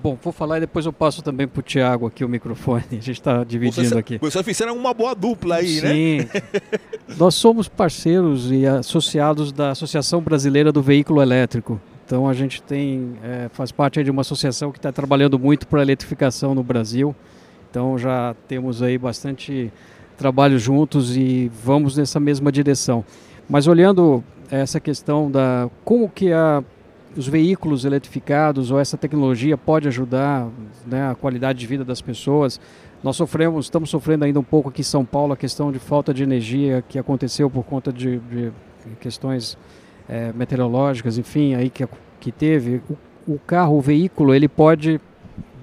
[0.00, 2.84] Bom, vou falar e depois eu passo também para o Tiago aqui o microfone.
[2.92, 4.18] A gente está dividindo vocês, aqui.
[4.18, 5.82] Vocês fizeram uma boa dupla aí, Sim.
[5.82, 5.92] né?
[5.92, 6.28] Sim.
[7.18, 11.80] Nós somos parceiros e associados da Associação Brasileira do Veículo Elétrico.
[12.06, 15.80] Então a gente tem é, faz parte de uma associação que está trabalhando muito para
[15.80, 17.14] a eletrificação no Brasil.
[17.70, 19.72] Então já temos aí bastante
[20.16, 23.04] trabalho juntos e vamos nessa mesma direção.
[23.48, 26.62] Mas olhando essa questão da como que a,
[27.16, 30.48] os veículos eletrificados ou essa tecnologia pode ajudar
[30.86, 32.60] né, a qualidade de vida das pessoas,
[33.02, 36.12] nós sofremos, estamos sofrendo ainda um pouco aqui em São Paulo a questão de falta
[36.12, 38.52] de energia que aconteceu por conta de, de
[39.00, 39.56] questões
[40.08, 41.86] é, meteorológicas, enfim, aí que,
[42.18, 45.00] que teve, o, o carro, o veículo, ele pode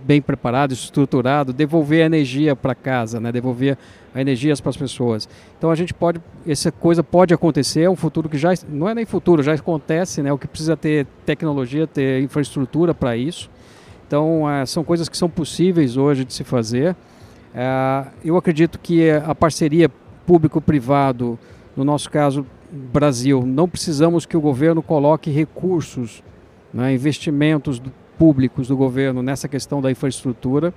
[0.06, 3.32] bem preparado, estruturado, devolver a energia para casa, né?
[3.32, 3.78] devolver
[4.14, 5.28] a energia para as pessoas.
[5.58, 8.94] Então a gente pode, essa coisa pode acontecer, é um futuro que já não é
[8.94, 10.32] nem futuro, já acontece, né?
[10.32, 13.50] O que precisa ter tecnologia, ter infraestrutura para isso.
[14.08, 16.96] Então é, são coisas que são possíveis hoje de se fazer.
[17.54, 19.90] É, eu acredito que a parceria
[20.26, 21.38] público-privado,
[21.76, 26.24] no nosso caso Brasil, não precisamos que o governo coloque recursos,
[26.74, 27.82] né, investimentos
[28.18, 30.74] públicos do governo nessa questão da infraestrutura.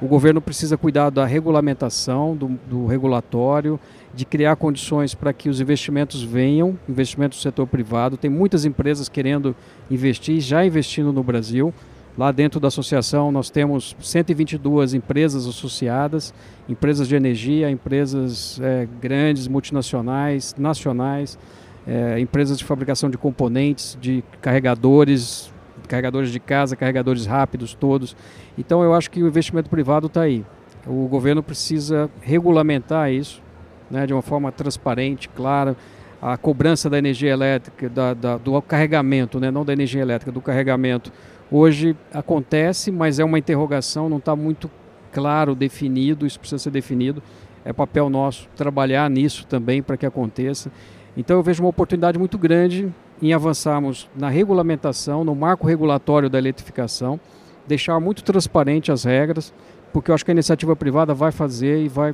[0.00, 3.78] O governo precisa cuidar da regulamentação, do, do regulatório,
[4.12, 8.16] de criar condições para que os investimentos venham, investimentos do setor privado.
[8.16, 9.54] Tem muitas empresas querendo
[9.90, 11.72] investir, já investindo no Brasil.
[12.18, 16.34] Lá dentro da associação nós temos 122 empresas associadas,
[16.68, 21.38] empresas de energia, empresas é, grandes, multinacionais, nacionais,
[21.86, 25.51] é, empresas de fabricação de componentes, de carregadores,
[25.88, 28.16] carregadores de casa, carregadores rápidos, todos.
[28.56, 30.44] Então eu acho que o investimento privado está aí.
[30.86, 33.42] O governo precisa regulamentar isso
[33.90, 35.76] né, de uma forma transparente, clara.
[36.20, 40.40] A cobrança da energia elétrica, da, da, do carregamento, né, não da energia elétrica, do
[40.40, 41.12] carregamento
[41.54, 44.70] Hoje acontece, mas é uma interrogação, não está muito
[45.12, 47.22] claro, definido, isso precisa ser definido.
[47.62, 50.72] É papel nosso trabalhar nisso também para que aconteça.
[51.14, 52.90] Então eu vejo uma oportunidade muito grande
[53.22, 57.20] em avançarmos na regulamentação, no marco regulatório da eletrificação,
[57.66, 59.54] deixar muito transparente as regras,
[59.92, 62.12] porque eu acho que a iniciativa privada vai fazer e vai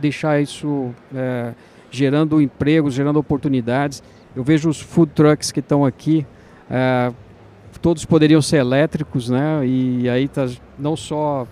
[0.00, 1.54] deixar isso é,
[1.90, 4.02] gerando empregos, gerando oportunidades.
[4.36, 6.26] Eu vejo os food trucks que estão aqui.
[6.70, 7.10] É,
[7.80, 9.66] todos poderiam ser elétricos, né?
[9.66, 10.46] E aí tá
[10.78, 11.46] não só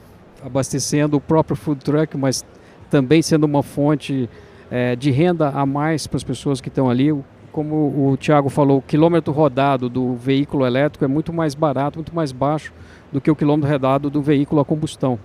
[0.44, 2.44] abastecendo o próprio food truck, mas
[2.90, 4.28] também sendo uma fonte
[4.70, 7.12] é, de renda a mais para as pessoas que estão ali.
[7.58, 12.14] Como o Tiago falou, o quilômetro rodado do veículo elétrico é muito mais barato, muito
[12.14, 12.72] mais baixo
[13.10, 15.18] do que o quilômetro rodado do veículo a combustão.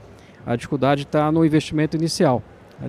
[0.44, 2.42] A dificuldade está no investimento inicial.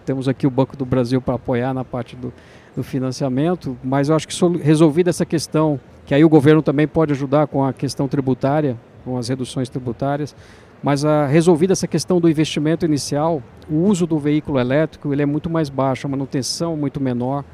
[0.07, 2.33] Temos aqui o Banco do Brasil para apoiar na parte do,
[2.75, 7.13] do financiamento, mas eu acho que resolvida essa questão que aí o governo também pode
[7.13, 10.35] ajudar com a questão tributária, com as reduções tributárias,
[10.83, 15.27] mas a, resolvida essa questão do investimento inicial, o uso do veículo elétrico ele é
[15.27, 17.45] muito mais baixo, a manutenção muito menor,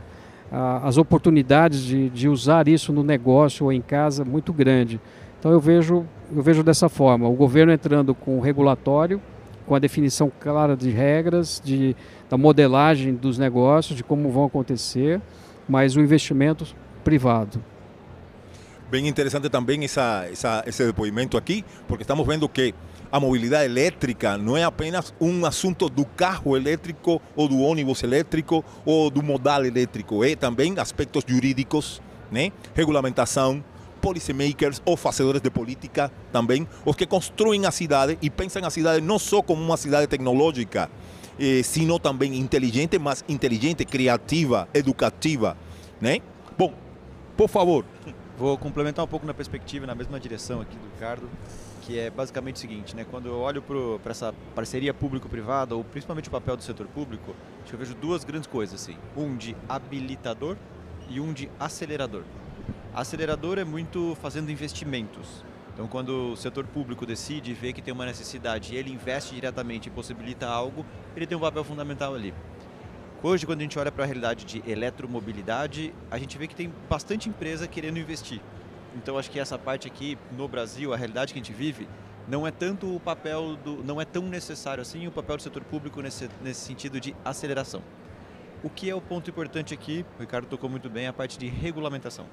[0.50, 5.00] as oportunidades de, de usar isso no negócio ou em casa muito grande.
[5.38, 9.20] Então eu vejo, eu vejo dessa forma, o governo entrando com o regulatório,
[9.66, 11.94] com a definição clara de regras, de,
[12.28, 15.20] da modelagem dos negócios, de como vão acontecer,
[15.68, 16.66] mas o investimento
[17.04, 17.62] privado.
[18.90, 22.74] Bem interessante também essa, essa, esse depoimento aqui, porque estamos vendo que
[23.12, 28.64] a mobilidade elétrica não é apenas um assunto do carro elétrico ou do ônibus elétrico
[28.85, 32.50] ou do modal elétrico, é também aspectos jurídicos, né?
[32.74, 33.62] regulamentação,
[34.00, 39.00] policymakers ou fazedores de política também, os que construem a cidade e pensam a cidade
[39.00, 40.90] não só como uma cidade tecnológica,
[41.38, 45.57] eh, sino também inteligente, mas inteligente, criativa, educativa.
[46.00, 46.18] Né?
[46.59, 46.74] Bom,
[47.37, 47.85] por favor.
[48.40, 51.29] Vou complementar um pouco na perspectiva, na mesma direção aqui do Ricardo,
[51.83, 53.05] que é basicamente o seguinte, né?
[53.05, 57.68] Quando eu olho para essa parceria público-privada, ou principalmente o papel do setor público, acho
[57.68, 58.96] que eu vejo duas grandes coisas, assim.
[59.14, 60.57] Um de habilitador
[61.11, 62.22] e um de acelerador.
[62.94, 65.44] Acelerador é muito fazendo investimentos.
[65.74, 69.88] Então, quando o setor público decide, vê que tem uma necessidade e ele investe diretamente
[69.88, 72.33] e possibilita algo, ele tem um papel fundamental ali.
[73.22, 76.72] Hoje, quando a gente olha para a realidade de eletromobilidade, a gente vê que tem
[76.88, 78.40] bastante empresa querendo investir.
[78.96, 81.87] Então, acho que essa parte aqui no Brasil, a realidade que a gente vive,
[82.26, 85.62] não é tanto o papel do, não é tão necessário assim o papel do setor
[85.64, 87.83] público nesse, nesse sentido de aceleração.
[88.62, 91.46] O que é o ponto importante aqui, o Ricardo tocou muito bem, a parte de
[91.46, 92.24] regulamentação.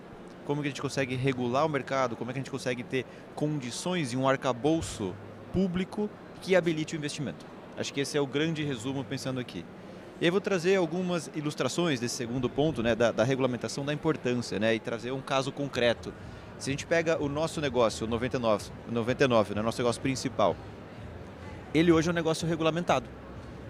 [0.45, 3.06] Como que a gente consegue regular o mercado, como é que a gente consegue ter
[3.36, 5.13] condições e um arcabouço
[5.52, 6.10] público
[6.41, 7.45] que habilite o investimento.
[7.78, 9.65] Acho que esse é o grande resumo pensando aqui.
[10.19, 14.58] E aí vou trazer algumas ilustrações desse segundo ponto, né, da, da, regulamentação, da importância,
[14.58, 16.12] né, e trazer um caso concreto.
[16.58, 20.56] Se a gente pega o nosso negócio, o 99, 99 né, nosso negócio principal,
[21.71, 23.06] ele hoje é um negócio regulamentado.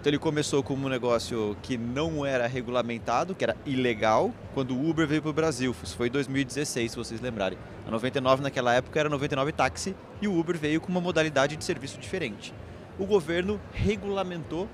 [0.00, 4.88] Então ele começou como um negócio que não era regulamentado, que era ilegal, quando o
[4.88, 5.76] Uber veio para o Brasil.
[5.82, 7.58] Isso foi em 2016, se vocês lembrarem.
[7.86, 11.64] A 99 naquela época era 99 táxi e o Uber veio com uma modalidade de
[11.64, 12.54] serviço diferente.
[12.98, 14.66] O governo regulamentou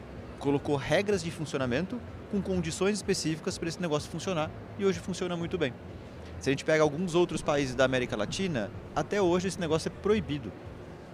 [0.44, 1.98] colocou regras de funcionamento
[2.30, 5.72] com condições específicas para esse negócio funcionar e hoje funciona muito bem.
[6.38, 10.02] Se a gente pega alguns outros países da América Latina, até hoje esse negócio é
[10.02, 10.52] proibido.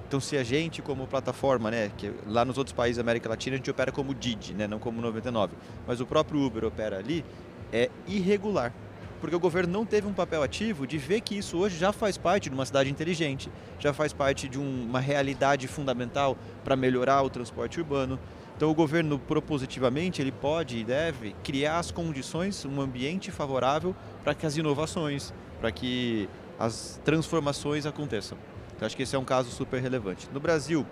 [0.08, 3.54] Então, se a gente, como plataforma, né, que lá nos outros países da América Latina
[3.54, 5.54] a gente opera como Didi, né, não como 99,
[5.86, 7.24] mas o próprio Uber opera ali,
[7.72, 8.74] é irregular.
[9.20, 12.18] Porque o governo não teve um papel ativo de ver que isso hoje já faz
[12.18, 17.22] parte de uma cidade inteligente, já faz parte de um, uma realidade fundamental para melhorar
[17.22, 18.18] o transporte urbano,
[18.60, 24.34] Então o governo propositivamente ele pode e deve criar as condições, um ambiente favorável para
[24.34, 28.36] que as inovações, para que as transformações aconteçam.
[28.76, 30.28] Então acho que esse é um caso super relevante.
[30.30, 30.84] No Brasil,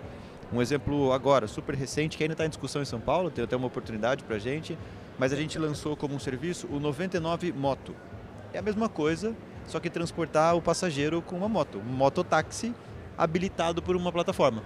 [0.51, 3.55] um exemplo agora super recente que ainda está em discussão em São Paulo, tem até
[3.55, 4.75] uma oportunidade para a gente,
[5.19, 7.95] mas a gente lançou como um serviço o 99 Moto.
[8.51, 9.35] É a mesma coisa,
[9.67, 12.73] só que transportar o passageiro com uma moto, um mototáxi
[13.15, 14.63] habilitado por uma plataforma.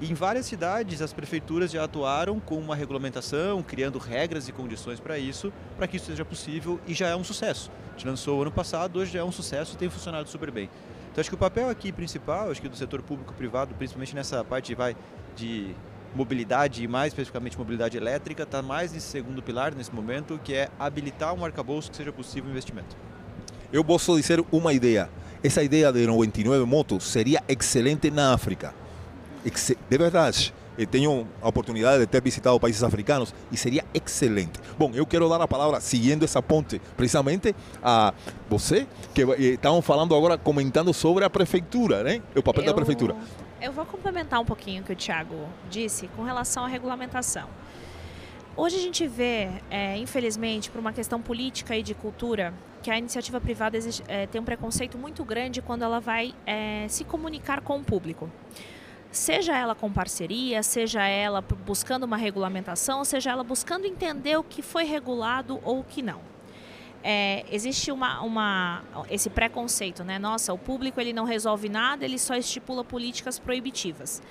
[0.00, 5.18] Em várias cidades, as prefeituras já atuaram com uma regulamentação, criando regras e condições para
[5.18, 7.70] isso, para que isso seja possível e já é um sucesso.
[7.88, 10.68] A gente lançou ano passado, hoje já é um sucesso e tem funcionado super bem.
[11.10, 14.74] Então acho que o papel aqui principal, acho que do setor público-privado, principalmente nessa parte
[14.74, 14.94] vai,
[15.34, 15.74] de
[16.14, 20.68] mobilidade e mais especificamente mobilidade elétrica, está mais nesse segundo pilar nesse momento, que é
[20.78, 22.94] habilitar um arcabouço que seja possível investimento.
[23.72, 25.08] Eu posso dizer uma ideia.
[25.42, 28.74] Essa ideia de 99 motos seria excelente na África.
[29.88, 30.52] De verdade.
[30.90, 34.60] Tenho a oportunidade de ter visitado países africanos e seria excelente.
[34.78, 38.12] Bom, eu quero dar a palavra, seguindo essa ponte, precisamente a
[38.50, 42.20] você, que estavam falando agora, comentando sobre a prefeitura, né?
[42.34, 43.16] O papel eu, da prefeitura.
[43.58, 47.48] Eu vou complementar um pouquinho o que o Tiago disse com relação à regulamentação.
[48.54, 52.98] Hoje a gente vê, é, infelizmente, por uma questão política e de cultura, que a
[52.98, 53.78] iniciativa privada
[54.08, 58.30] é, tem um preconceito muito grande quando ela vai é, se comunicar com o público
[59.16, 64.62] seja ela com parceria, seja ela buscando uma regulamentação, seja ela buscando entender o que
[64.62, 66.20] foi regulado ou o que não.
[67.02, 70.18] É, existe uma, uma, esse preconceito, né?
[70.18, 74.22] Nossa, o público ele não resolve nada, ele só estipula políticas proibitivas.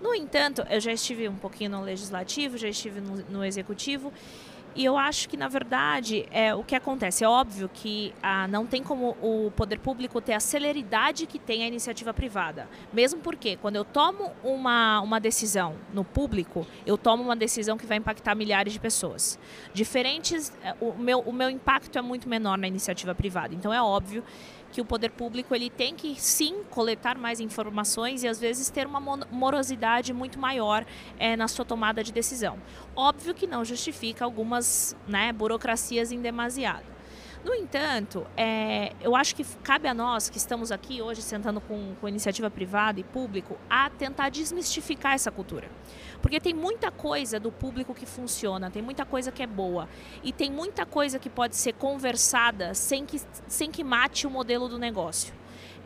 [0.00, 4.12] No entanto, eu já estive um pouquinho no legislativo, já estive no, no executivo
[4.74, 8.66] e eu acho que, na verdade, é, o que acontece é óbvio que ah, não
[8.66, 12.68] tem como o poder público ter a celeridade que tem a iniciativa privada.
[12.92, 17.86] Mesmo porque, quando eu tomo uma, uma decisão no público, eu tomo uma decisão que
[17.86, 19.38] vai impactar milhares de pessoas.
[19.72, 23.54] Diferentes, é, o meu, o meu impacto é muito menor na iniciativa privada.
[23.54, 24.24] Então, é óbvio
[24.74, 28.88] que o poder público ele tem que sim coletar mais informações e às vezes ter
[28.88, 28.98] uma
[29.30, 30.84] morosidade muito maior
[31.16, 32.58] é, na sua tomada de decisão.
[32.96, 36.92] Óbvio que não justifica algumas né, burocracias em demasiado.
[37.44, 41.94] No entanto, é, eu acho que cabe a nós que estamos aqui hoje sentando com,
[42.00, 45.68] com iniciativa privada e público a tentar desmistificar essa cultura.
[46.24, 49.86] Porque tem muita coisa do público que funciona, tem muita coisa que é boa
[50.22, 54.66] e tem muita coisa que pode ser conversada sem que, sem que mate o modelo
[54.66, 55.34] do negócio.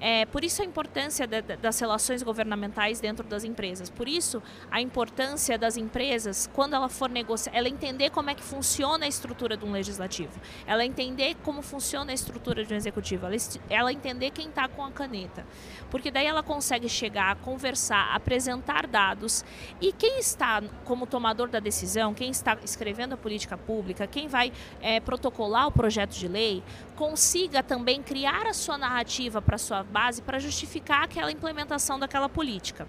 [0.01, 3.91] É, por isso a importância de, de, das relações governamentais dentro das empresas.
[3.91, 8.43] Por isso a importância das empresas, quando ela for negociar, ela entender como é que
[8.43, 13.27] funciona a estrutura de um legislativo, ela entender como funciona a estrutura de um executivo,
[13.27, 13.37] ela,
[13.69, 15.45] ela entender quem está com a caneta.
[15.91, 19.45] Porque daí ela consegue chegar, conversar, apresentar dados
[19.81, 24.53] e quem está como tomador da decisão, quem está escrevendo a política pública, quem vai
[24.81, 26.63] é, protocolar o projeto de lei,
[26.95, 32.87] consiga também criar a sua narrativa para sua base para justificar aquela implementação daquela política.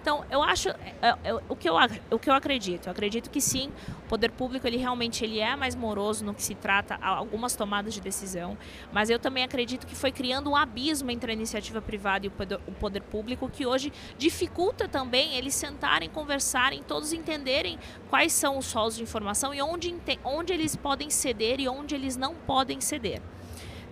[0.00, 1.74] Então, eu acho, é, é, o, que eu,
[2.10, 3.70] o que eu acredito, eu acredito que sim,
[4.04, 7.54] o poder público ele realmente ele é mais moroso no que se trata a algumas
[7.56, 8.56] tomadas de decisão,
[8.92, 12.30] mas eu também acredito que foi criando um abismo entre a iniciativa privada e o
[12.30, 17.78] poder, o poder público que hoje dificulta também eles sentarem, conversarem, todos entenderem
[18.08, 22.16] quais são os solos de informação e onde, onde eles podem ceder e onde eles
[22.16, 23.20] não podem ceder.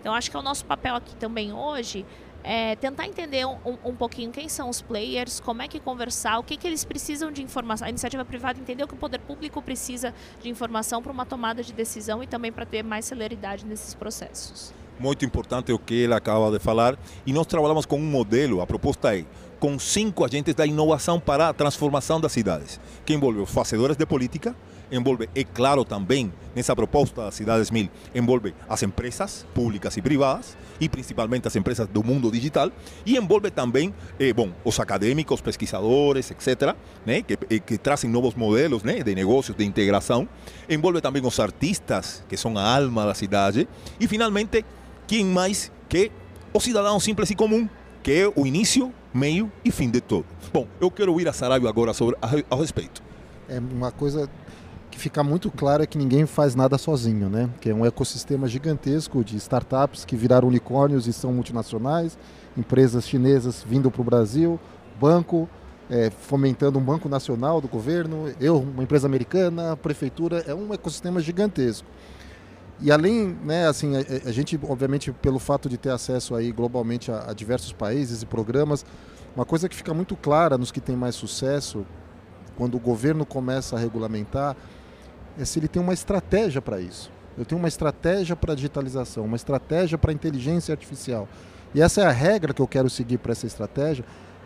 [0.01, 2.07] Então, acho que é o nosso papel aqui também hoje
[2.47, 6.45] é, tentar entender um, um, pouquinho quem são os players, como é que conversar, o
[6.45, 7.85] que, que eles precisam de informação.
[7.89, 11.73] A iniciativa privada entendeu que o poder público precisa de informação para uma tomada de
[11.73, 14.73] decisão e também para ter mais celeridade nesses processos.
[14.99, 16.97] Muito importante o que ele acaba de falar.
[17.27, 19.25] E nós trabalhamos com um modelo, a proposta é
[19.59, 24.07] com cinco agentes da inovação para a transformação das cidades, que envolve os fazedores de
[24.07, 24.55] política,
[24.91, 30.57] envolve, é claro, também nessa proposta das Cidades Mil, envolve as empresas públicas e privadas,
[30.81, 32.71] e principalmente as empresas do mundo digital,
[33.05, 36.75] e envolve também, eh, bom, os acadêmicos, pesquisadores, etc.,
[37.05, 40.29] né, que, eh, que trazem novos modelos né, de negócios, de integração,
[40.69, 43.69] envolve também os artistas, que são a alma da cidade,
[44.01, 44.65] e finalmente,
[45.07, 46.11] quem mais que
[46.53, 47.69] o cidadão simples e comum,
[48.03, 50.27] que é o início, meio e fim de tudo.
[50.53, 53.03] Bom, eu quero ouvir a Saraiva agora sobre, a, a respeito.
[53.49, 54.29] É uma coisa
[54.97, 57.51] que fica muito claro é que ninguém faz nada sozinho, né?
[57.61, 62.19] Que é um ecossistema gigantesco de startups que viraram unicórnios e são multinacionais,
[62.57, 64.59] empresas chinesas vindo para o Brasil,
[64.99, 65.47] banco
[65.91, 71.21] é, fomentando um banco nacional do governo, eu, uma empresa americana, prefeitura, é um ecossistema
[71.21, 71.87] gigantesco.
[72.81, 77.13] E além, né, assim, a, a gente, obviamente, pelo fato de ter acesso aí globalmente
[77.13, 78.85] a, a diversos países e programas,
[79.37, 81.85] uma coisa que fica muito clara nos que têm mais sucesso
[82.57, 84.57] quando o governo começa a regulamentar,
[85.39, 87.11] é se ele tem uma estratégia para isso.
[87.37, 91.29] Eu tenho uma estratégia para digitalização, uma estratégia para inteligência artificial.
[91.75, 94.05] E essa é a regra que eu quero seguir para essa estratégia.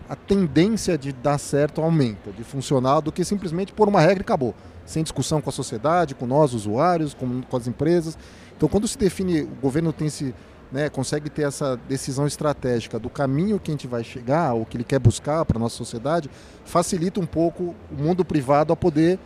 [0.09, 4.23] A tendência de dar certo aumenta, de funcionar, do que simplesmente pôr uma regra e
[4.23, 4.55] acabou.
[4.85, 8.19] Sem discussão com a sociedade, com nós, usuários, com, com as empresas.
[8.57, 10.35] Então, quando se define, o governo tem se,
[10.73, 14.77] né, consegue ter essa decisão estratégica do caminho que a gente vai chegar, ou que
[14.77, 16.29] ele quer buscar para a nossa sociedade,
[16.65, 19.21] facilita um pouco o mundo privado a poder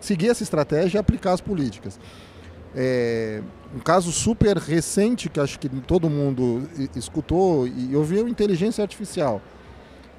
[0.00, 1.98] seguir essa estratégia e aplicar as políticas.
[2.74, 3.42] É,
[3.74, 9.40] um caso super recente que acho que todo mundo escutou e ouviu inteligência artificial.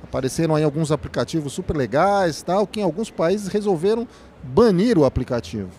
[0.04, 4.08] Apareceram aí alguns aplicativos super legais, tal, que em alguns países resolveram
[4.44, 5.70] banir o aplicativo.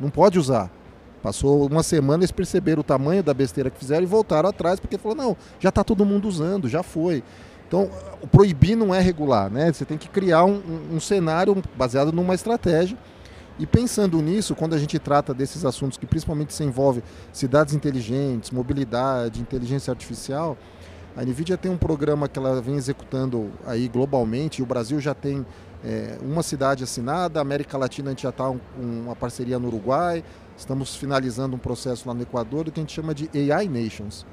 [0.00, 0.70] Não pode usar.
[1.22, 4.98] Passou uma semana, eles perceberam o tamanho da besteira que fizeram e voltaram atrás, porque
[4.98, 7.22] falou, não, já está todo mundo usando, já foi.
[7.66, 7.90] Então,
[8.30, 9.72] proibir não é regular, né?
[9.72, 12.96] Você tem que criar um, um cenário baseado numa estratégia
[13.58, 17.02] e pensando nisso, quando a gente trata desses assuntos que principalmente se envolve
[17.32, 20.56] cidades inteligentes, mobilidade, inteligência artificial,
[21.16, 25.12] a NVIDIA tem um programa que ela vem executando aí globalmente, e o Brasil já
[25.12, 25.44] tem
[25.84, 29.58] é, uma cidade assinada, a América Latina a gente já está com um, uma parceria
[29.58, 30.22] no Uruguai,
[30.56, 34.24] estamos finalizando um processo lá no Equador, que a gente chama de AI Nations,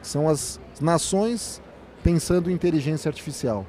[0.00, 1.60] são as nações
[2.02, 3.66] pensando em inteligência artificial.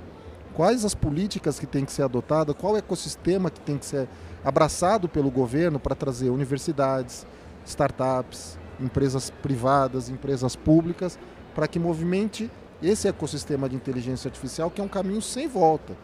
[0.53, 4.07] Quais as políticas que têm que ser adotadas, qual o ecossistema que tem que ser
[4.43, 7.25] abraçado pelo governo para trazer universidades,
[7.65, 11.17] startups, empresas privadas, empresas públicas,
[11.53, 12.49] para que movimente
[12.81, 15.95] esse ecossistema de inteligência artificial, que é um caminho sem volta.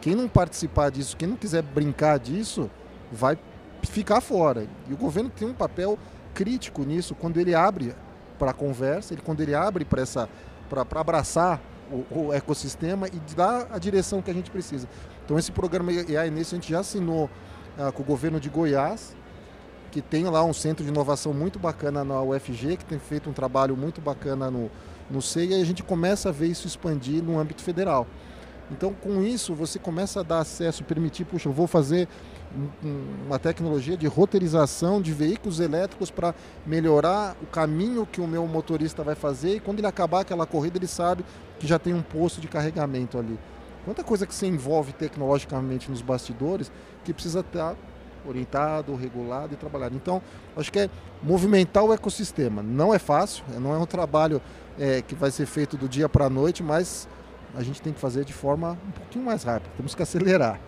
[0.00, 2.70] Quem não participar disso, quem não quiser brincar disso,
[3.10, 3.38] vai
[3.82, 4.66] ficar fora.
[4.88, 5.98] E o governo tem um papel
[6.34, 7.94] crítico nisso quando ele abre
[8.38, 10.28] para a conversa, ele, quando ele abre para essa
[10.68, 11.60] para abraçar
[11.90, 14.88] o, o, ecossistema e dar a direção que a gente precisa.
[15.24, 17.30] Então esse programa AI nesse a gente já assinou
[17.94, 19.14] com o governo de Goiás,
[19.90, 23.32] que tem lá um centro de inovação muito bacana na UFG, que tem feito um
[23.32, 24.70] trabalho muito bacana no,
[25.10, 28.06] no CEI, e a gente começa a ver isso expandir no âmbito federal.
[28.70, 32.08] Então, com isso, você começa a dar acesso, permitir, puxa, eu vou fazer
[33.26, 36.34] uma tecnologia de roteirização de veículos elétricos para
[36.66, 40.78] melhorar o caminho que o meu motorista vai fazer e quando ele acabar aquela corrida,
[40.78, 41.24] ele sabe
[41.58, 43.38] que já tem um posto de carregamento ali.
[43.86, 46.72] Quanta coisa que se envolve tecnologicamente nos bastidores
[47.04, 47.76] que precisa estar
[48.28, 49.94] orientado, regulado e trabalhado.
[49.94, 50.20] Então,
[50.56, 50.90] acho que é
[51.22, 52.64] movimentar o ecossistema.
[52.64, 54.42] Não é fácil, é, não é um trabalho
[54.76, 57.08] é, que vai ser feito do dia para a noite, mas
[57.54, 59.70] a gente tem que fazer de forma um pouquinho mais rápida.
[59.76, 60.60] Temos que acelerar.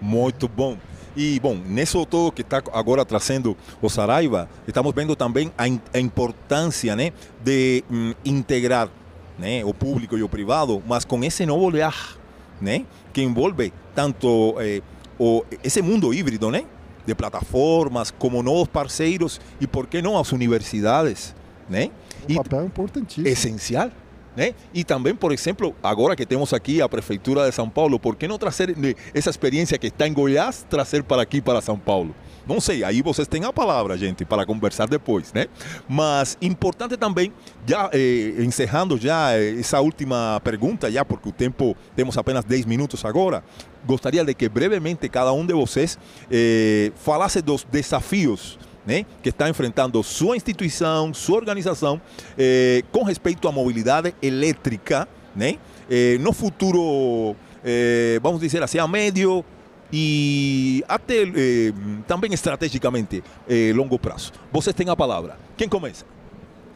[0.00, 0.76] Muito bom.
[1.16, 5.64] E, bom, nesse todo que está agora trazendo o Saraiva, estamos vendo também a,
[5.96, 7.12] a importância né,
[7.44, 8.90] de hum, integrar
[9.38, 12.25] né, o público e o privado, mas com esse novo olhar
[12.60, 12.84] né?
[13.12, 14.82] que envolve tanto eh,
[15.18, 16.64] o, esse mundo híbrido né?
[17.06, 21.34] de plataformas, como novos parceiros e, por que não, as universidades.
[21.68, 21.90] Né?
[22.28, 23.26] Um papel importantíssimo.
[23.28, 23.90] Essencial.
[24.36, 24.54] Né?
[24.74, 28.28] E também, por exemplo, agora que temos aqui a Prefeitura de São Paulo, por que
[28.28, 28.76] não trazer
[29.14, 32.14] essa experiência que está em Goiás, trazer para aqui, para São Paulo?
[32.46, 35.46] Não sei, aí vocês têm a palavra, gente, para conversar depois, né?
[35.88, 37.32] Mas importante também,
[37.66, 43.04] já eh, encerrando já essa última pergunta, já porque o tempo, temos apenas 10 minutos
[43.04, 43.42] agora,
[43.84, 45.98] gostaria de que brevemente cada um de vocês
[46.30, 52.00] eh, falasse dos desafios né, que está enfrentando sua instituição, sua organização,
[52.38, 55.58] eh, com respeito à mobilidade elétrica, né,
[55.90, 57.34] eh, no futuro,
[57.64, 59.44] eh, vamos dizer assim, a médio
[59.92, 61.72] e até eh,
[62.06, 64.32] também estrategicamente eh, longo prazo.
[64.52, 65.38] Vocês têm a palavra.
[65.56, 66.04] Quem começa?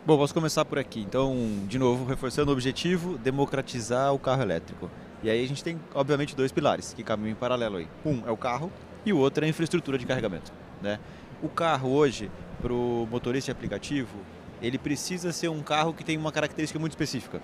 [0.06, 1.00] Bom, posso começar por aqui.
[1.00, 1.36] Então,
[1.68, 4.90] de novo, reforçando o objetivo, democratizar o carro elétrico.
[5.22, 7.88] E aí a gente tem, obviamente, dois pilares que caminham em paralelo aí.
[8.04, 8.72] Um é o carro
[9.04, 10.52] e o outro é a infraestrutura de carregamento.
[10.80, 10.98] Né?
[11.42, 12.30] O carro hoje,
[12.62, 14.16] para o motorista aplicativo,
[14.62, 17.40] ele precisa ser um carro que tem uma característica muito específica,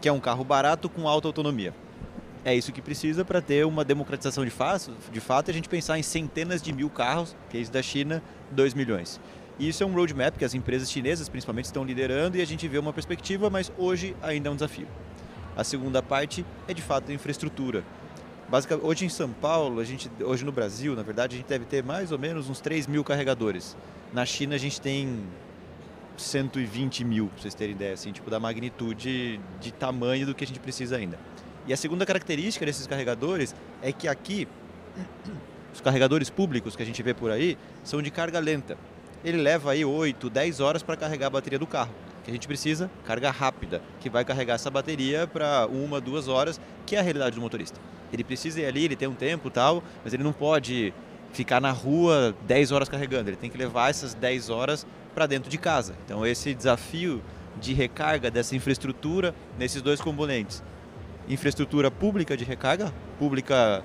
[0.00, 1.74] que é um carro barato com alta autonomia.
[2.48, 5.98] É isso que precisa para ter uma democratização de fato, de fato, a gente pensar
[5.98, 8.22] em centenas de mil carros, que é isso da China,
[8.52, 9.20] 2 milhões.
[9.58, 12.66] E isso é um roadmap que as empresas chinesas principalmente estão liderando e a gente
[12.66, 14.88] vê uma perspectiva, mas hoje ainda é um desafio.
[15.54, 17.84] A segunda parte é de fato a infraestrutura.
[18.48, 21.66] Basicamente, hoje em São Paulo, a gente, hoje no Brasil, na verdade, a gente deve
[21.66, 23.76] ter mais ou menos uns 3 mil carregadores.
[24.10, 25.22] Na China a gente tem
[26.16, 30.46] 120 mil, para vocês terem ideia, assim, tipo, da magnitude de tamanho do que a
[30.46, 31.18] gente precisa ainda.
[31.68, 34.48] E a segunda característica desses carregadores é que aqui,
[35.72, 38.78] os carregadores públicos que a gente vê por aí, são de carga lenta.
[39.22, 41.92] Ele leva aí 8, 10 horas para carregar a bateria do carro.
[42.24, 42.90] que a gente precisa?
[43.04, 47.34] Carga rápida, que vai carregar essa bateria para uma, duas horas, que é a realidade
[47.34, 47.78] do motorista.
[48.10, 50.94] Ele precisa ir ali, ele tem um tempo tal, mas ele não pode
[51.34, 55.50] ficar na rua 10 horas carregando, ele tem que levar essas 10 horas para dentro
[55.50, 55.94] de casa.
[56.06, 57.22] Então esse desafio
[57.60, 60.62] de recarga dessa infraestrutura nesses dois componentes.
[61.28, 63.82] Infraestrutura pública de recarga, pública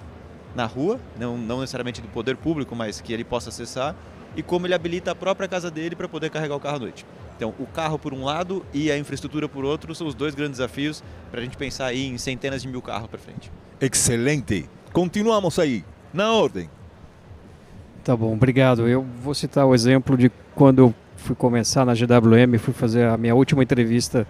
[0.55, 3.95] na rua, não, não necessariamente do poder público, mas que ele possa acessar,
[4.35, 7.05] e como ele habilita a própria casa dele para poder carregar o carro à noite.
[7.35, 10.57] Então, o carro por um lado e a infraestrutura por outro são os dois grandes
[10.57, 13.51] desafios para a gente pensar aí em centenas de mil carros para frente.
[13.81, 14.69] Excelente.
[14.91, 15.83] Continuamos aí,
[16.13, 16.69] na ordem.
[18.03, 18.87] Tá bom, obrigado.
[18.87, 23.17] Eu vou citar o exemplo de quando eu fui começar na GWM, fui fazer a
[23.17, 24.27] minha última entrevista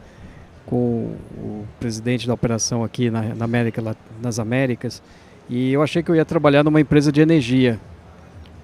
[0.66, 5.02] com o presidente da operação aqui na, na América, nas Américas,
[5.50, 7.80] e eu achei que eu ia trabalhar numa empresa de energia.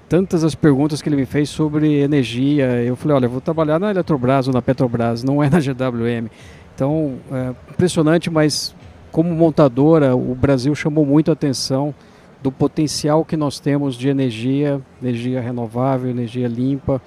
[0.07, 3.79] Tantas as perguntas que ele me fez sobre energia, eu falei, olha, eu vou trabalhar
[3.79, 6.29] na Eletrobras ou na Petrobras, não é na GWM.
[6.73, 8.73] Então, é impressionante, mas
[9.11, 11.93] como montadora, o Brasil chamou muito a atenção
[12.41, 17.01] do potencial que nós temos de energia, energia renovável, energia limpa,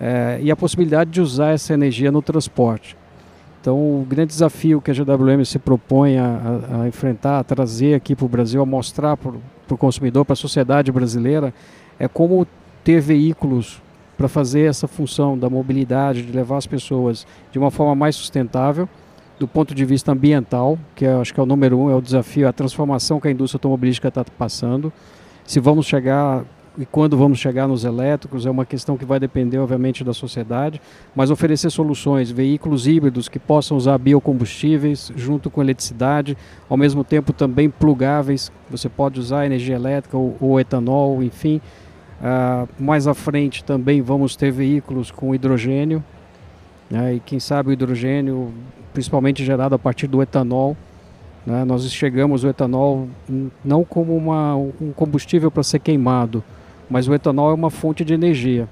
[0.00, 2.96] é, e a possibilidade de usar essa energia no transporte.
[3.60, 6.24] Então, o grande desafio que a GWM se propõe a,
[6.70, 9.32] a, a enfrentar, a trazer aqui para o Brasil, a mostrar para
[9.68, 11.52] o consumidor, para a sociedade brasileira,
[11.98, 12.46] é como
[12.84, 13.82] ter veículos
[14.16, 18.88] para fazer essa função da mobilidade, de levar as pessoas de uma forma mais sustentável,
[19.38, 22.00] do ponto de vista ambiental, que é, acho que é o número um, é o
[22.00, 24.92] desafio, a transformação que a indústria automobilística está passando.
[25.44, 26.44] Se vamos chegar
[26.78, 30.80] e quando vamos chegar nos elétricos é uma questão que vai depender, obviamente, da sociedade,
[31.14, 37.32] mas oferecer soluções, veículos híbridos que possam usar biocombustíveis junto com eletricidade, ao mesmo tempo
[37.32, 41.60] também plugáveis, você pode usar energia elétrica ou, ou etanol, enfim.
[42.20, 46.02] Uh, mais à frente também vamos ter veículos com hidrogênio,
[46.88, 48.52] né, e quem sabe o hidrogênio,
[48.92, 50.76] principalmente gerado a partir do etanol,
[51.44, 53.08] né, nós chegamos o etanol
[53.64, 56.42] não como uma, um combustível para ser queimado,
[56.88, 58.68] mas o etanol é uma fonte de energia.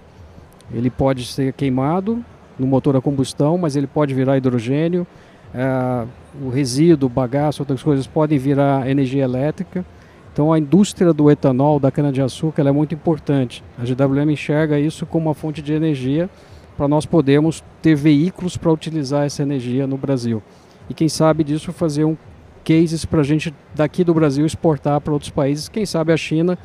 [0.72, 2.24] Ele pode ser queimado
[2.58, 5.06] no motor a combustão, mas ele pode virar hidrogênio.
[5.54, 6.04] É,
[6.42, 9.84] o resíduo, bagaço, outras coisas podem virar energia elétrica.
[10.32, 13.64] Então a indústria do etanol, da cana-de-açúcar, é muito importante.
[13.78, 16.28] A GWM enxerga isso como uma fonte de energia
[16.76, 20.42] para nós podermos ter veículos para utilizar essa energia no Brasil.
[20.90, 22.16] E quem sabe disso fazer um
[22.64, 26.58] cases para a gente daqui do Brasil exportar para outros países, quem sabe a China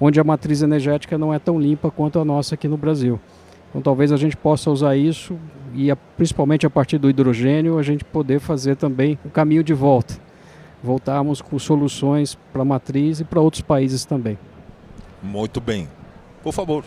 [0.00, 3.20] onde a matriz energética não é tão limpa quanto a nossa aqui no Brasil.
[3.70, 5.38] Então talvez a gente possa usar isso
[5.74, 9.72] e a, principalmente a partir do hidrogênio a gente poder fazer também o caminho de
[9.72, 10.14] volta.
[10.82, 14.36] Voltarmos com soluções para a matriz e para outros países também.
[15.22, 15.88] Muito bem.
[16.42, 16.84] Por favor.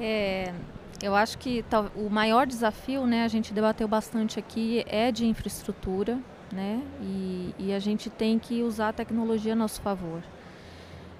[0.00, 0.52] É,
[1.00, 1.64] eu acho que
[1.94, 6.18] o maior desafio, né, a gente debateu bastante aqui, é de infraestrutura,
[6.52, 10.20] né, e, e a gente tem que usar a tecnologia a nosso favor.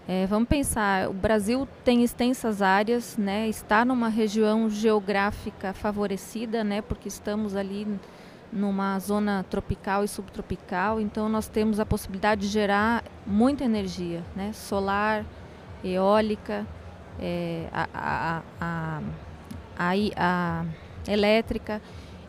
[0.06, 6.82] É, vamos pensar, o Brasil tem extensas áreas, né, está numa região geográfica favorecida, né,
[6.82, 7.88] porque estamos ali
[8.52, 14.52] numa zona tropical e subtropical, então nós temos a possibilidade de gerar muita energia, né,
[14.52, 15.24] solar,
[15.82, 16.66] eólica,
[17.18, 17.88] é, a,
[18.60, 19.00] a,
[19.78, 20.64] a, a,
[21.08, 21.80] elétrica.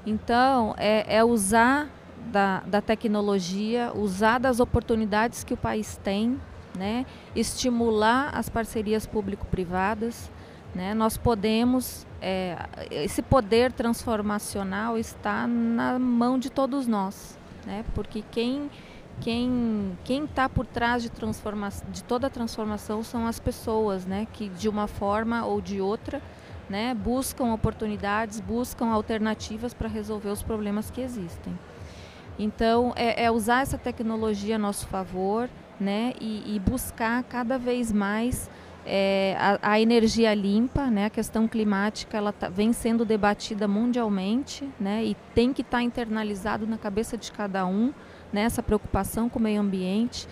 [0.05, 1.89] Então, é, é usar
[2.31, 6.39] da, da tecnologia, usar das oportunidades que o país tem
[6.77, 7.05] né?
[7.35, 10.31] estimular as parcerias público-privadas.
[10.73, 10.93] Né?
[10.93, 12.57] Nós podemos, é,
[12.91, 17.83] esse poder transformacional está na mão de todos nós, né?
[17.93, 18.69] porque quem
[19.21, 24.27] quem quem está por trás de, transforma de toda a transformação são as pessoas, né?
[24.33, 26.21] que de uma forma ou de outra
[26.69, 26.93] né?
[26.93, 31.57] buscam oportunidades, buscam alternativas para resolver os problemas que existem.
[32.37, 35.49] Então, é, é usar essa tecnologia a nosso favor,
[35.79, 38.49] né, e, e buscar cada vez mais
[38.85, 44.69] é, a, a, energia limpa, né, a questão climática, ela tá, vem sendo debatida mundialmente,
[44.79, 47.91] né, e tem que estar tá internalizado na cabeça de cada um,
[48.31, 50.27] né, essa preocupação com o meio ambiente.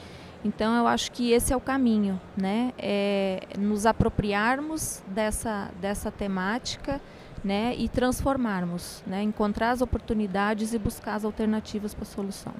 [0.46, 7.02] Então, eu acho que esse é o caminho, né, é nos apropriarmos dessa, dessa temática,
[7.44, 12.54] né, e transformarmos, né, encontrar as oportunidades e buscar as alternativas para a solução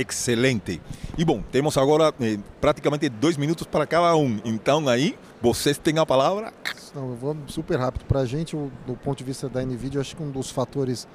[0.00, 0.80] excelente.
[1.16, 4.40] E bom, temos agora eh, praticamente dois minutos para cada um.
[4.44, 6.52] Então aí, vocês têm a palavra.
[6.94, 8.04] Não, eu vou super rápido.
[8.04, 11.06] Para a gente, do ponto de vista da NVIDIA, eu acho que um dos fatores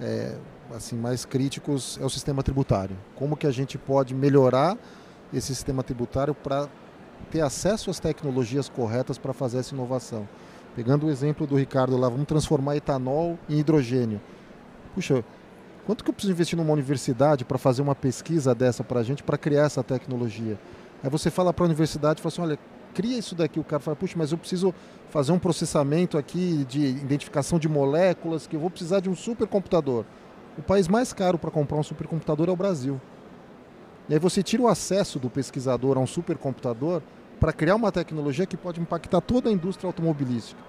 [0.00, 0.36] é,
[0.74, 2.96] assim mais críticos é o sistema tributário.
[3.16, 4.76] Como que a gente pode melhorar
[5.32, 6.68] esse sistema tributário para
[7.30, 10.28] ter acesso às tecnologias corretas para fazer essa inovação?
[10.74, 14.20] Pegando o exemplo do Ricardo lá, vamos transformar etanol em hidrogênio.
[14.94, 15.24] Puxa,
[15.90, 19.24] Quanto que eu preciso investir numa universidade para fazer uma pesquisa dessa para a gente,
[19.24, 20.56] para criar essa tecnologia?
[21.02, 22.58] Aí você fala para a universidade, fala assim, olha,
[22.94, 23.58] cria isso daqui.
[23.58, 24.72] O cara fala, puxa, mas eu preciso
[25.08, 30.04] fazer um processamento aqui de identificação de moléculas, que eu vou precisar de um supercomputador.
[30.56, 33.00] O país mais caro para comprar um supercomputador é o Brasil.
[34.08, 37.02] E aí você tira o acesso do pesquisador a um supercomputador
[37.40, 40.62] para criar uma tecnologia que pode impactar toda a indústria automobilística.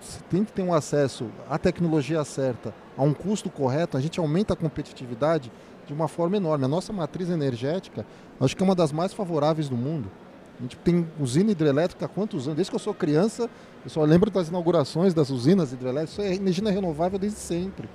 [0.00, 4.18] Você tem que ter um acesso à tecnologia certa, a um custo correto, a gente
[4.18, 5.52] aumenta a competitividade
[5.86, 6.64] de uma forma enorme.
[6.64, 8.06] A nossa matriz energética,
[8.40, 10.10] acho que é uma das mais favoráveis do mundo.
[10.58, 12.56] A gente tem usina hidrelétrica há quantos anos?
[12.56, 13.48] Desde que eu sou criança,
[13.82, 16.12] eu só lembro das inaugurações das usinas hidrelétricas.
[16.12, 17.88] Isso é energia renovável desde sempre.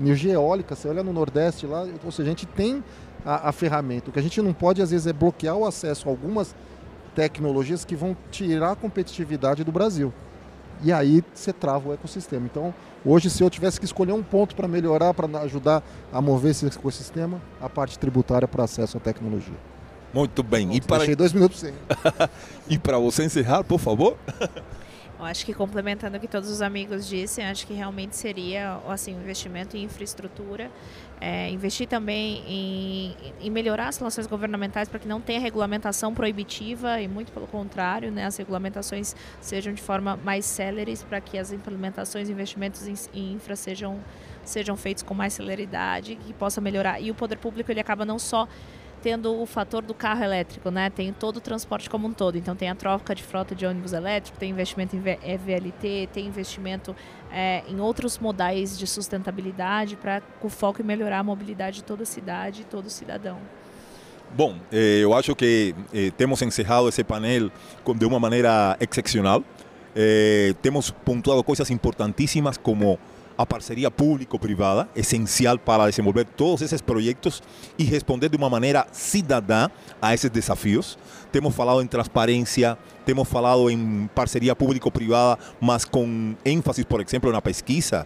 [0.00, 2.82] Energia eólica, você olha no Nordeste lá, ou seja, a gente tem
[3.24, 4.10] a, a ferramenta.
[4.10, 6.54] O que a gente não pode, às vezes, é bloquear o acesso a algumas
[7.14, 10.12] tecnologias que vão tirar a competitividade do Brasil.
[10.82, 12.46] E aí você trava o ecossistema.
[12.46, 12.74] Então,
[13.04, 16.66] hoje, se eu tivesse que escolher um ponto para melhorar, para ajudar a mover esse
[16.66, 19.56] ecossistema, a parte tributária para acesso à tecnologia.
[20.12, 20.68] Muito bem.
[20.68, 20.98] Pronto, e para...
[20.98, 21.74] Deixei dois minutos sem.
[22.68, 24.16] e para você encerrar, por favor.
[25.18, 29.16] Eu acho que complementando o que todos os amigos dissem, acho que realmente seria assim,
[29.16, 30.70] um investimento em infraestrutura,
[31.20, 37.00] é, investir também em, em, melhorar as relações governamentais para que não tenha regulamentação proibitiva
[37.00, 41.52] e muito pelo contrário, né, as regulamentações sejam de forma mais céleres para que as
[41.52, 43.98] implementações e investimentos em, em infra sejam,
[44.44, 47.00] sejam feitos com mais celeridade, que possa melhorar.
[47.00, 48.48] E o poder público ele acaba não só
[49.02, 50.90] tendo o fator do carro elétrico, né?
[50.90, 52.36] Tem todo o transporte como um todo.
[52.36, 56.94] Então tem a troca de frota de ônibus elétrico, tem investimento em VLT, tem investimento
[57.30, 62.02] é, em outros modais de sustentabilidade para o foco em melhorar a mobilidade de toda
[62.02, 63.38] a cidade e todo cidadão.
[64.34, 67.50] Bom, eh, eu acho que eh, temos encerrado esse painel
[67.96, 69.42] de uma maneira excepcional.
[69.96, 72.98] Eh, temos pontuado coisas importantíssimas como
[73.38, 77.40] a parceria público-privada, essencial para desenvolver todos esses projetos
[77.78, 79.70] e responder de uma maneira cidadã
[80.02, 80.98] a esses desafios.
[81.30, 82.76] Temos falado em transparência,
[83.06, 88.04] temos falado em parceria público-privada, mas com ênfase, por exemplo, na pesquisa,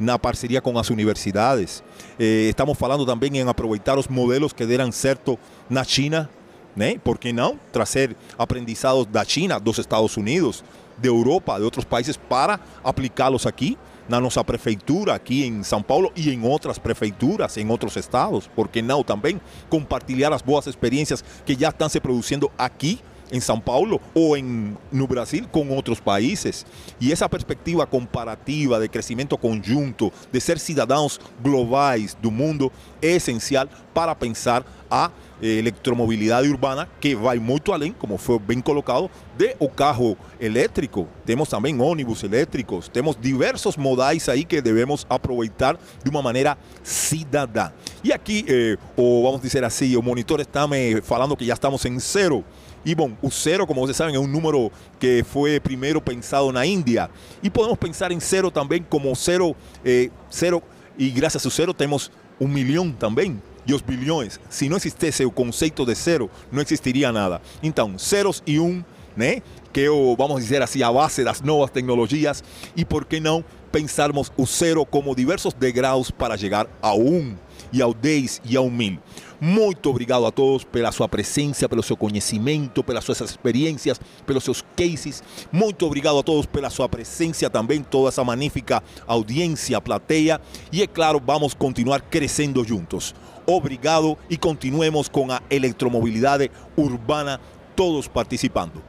[0.00, 1.84] na parceria com as universidades.
[2.18, 5.38] Eh, estamos falando também em aproveitar os modelos que deram certo
[5.70, 6.28] na China,
[6.74, 6.98] né?
[6.98, 10.64] Por que não trazer aprendizados da China, dos Estados Unidos,
[10.98, 13.78] de Europa, de outros países para aplicá-los aqui?
[14.08, 18.68] Na nossa prefeitura aqui em São Paulo e em outras prefeituras, em outros estados, por
[18.68, 23.00] que não também compartilhar as boas experiências que já estão se produzindo aqui
[23.32, 26.66] em São Paulo ou em, no Brasil com outros países.
[27.00, 33.66] E essa perspectiva comparativa de crescimento conjunto, de ser cidadãos globais do mundo, é essencial
[33.94, 35.10] para pensar a
[35.42, 41.08] eletromobilidade urbana que vai muito além, como foi bem colocado, de o carro elétrico.
[41.26, 47.70] Temos também ônibus elétricos, temos diversos modais aí que devemos aproveitar de uma maneira cidadã.
[48.04, 51.84] E aqui, eh, o, vamos dizer assim, o monitor está me falando que já estamos
[51.84, 52.44] em zero.
[52.84, 56.66] E bom, o zero, como vocês sabem, é um número que foi primeiro pensado na
[56.66, 57.10] Índia.
[57.42, 60.62] E podemos pensar em zero também como zero, eh, zero
[60.98, 64.40] e graças ao zero temos um milhão também e os bilhões.
[64.48, 67.40] Se não existisse o conceito de zero, não existiria nada.
[67.62, 68.82] Então, zeros e um,
[69.16, 69.42] né?
[69.72, 72.42] Que é o, vamos dizer assim, a base das novas tecnologias.
[72.76, 77.34] E por que não pensarmos o zero como diversos degraus para chegar ao um,
[77.72, 78.98] e ao 10 e ao 1000.
[79.40, 84.62] Muito obrigado a todos pela sua presença, pelo seu conhecimento, pelas suas experiências, pelos seus
[84.76, 85.20] cases.
[85.50, 90.40] Muito obrigado a todos pela sua presença também, toda essa magnífica audiência, plateia.
[90.70, 93.14] E é claro, vamos continuar crescendo juntos.
[93.46, 97.40] Obrigado e continuemos com a eletromobilidade urbana,
[97.74, 98.82] todos participando.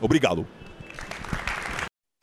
[0.00, 0.46] Obrigado.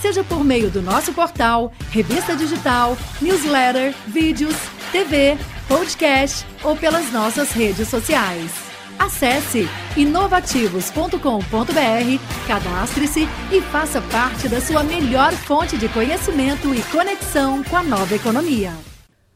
[0.00, 4.56] seja por meio do nosso portal, revista digital, newsletter, vídeos,
[4.92, 5.36] TV,
[5.66, 8.52] podcast ou pelas nossas redes sociais.
[8.98, 17.76] Acesse inovativos.com.br, cadastre-se e faça parte da sua melhor fonte de conhecimento e conexão com
[17.76, 18.87] a nova economia.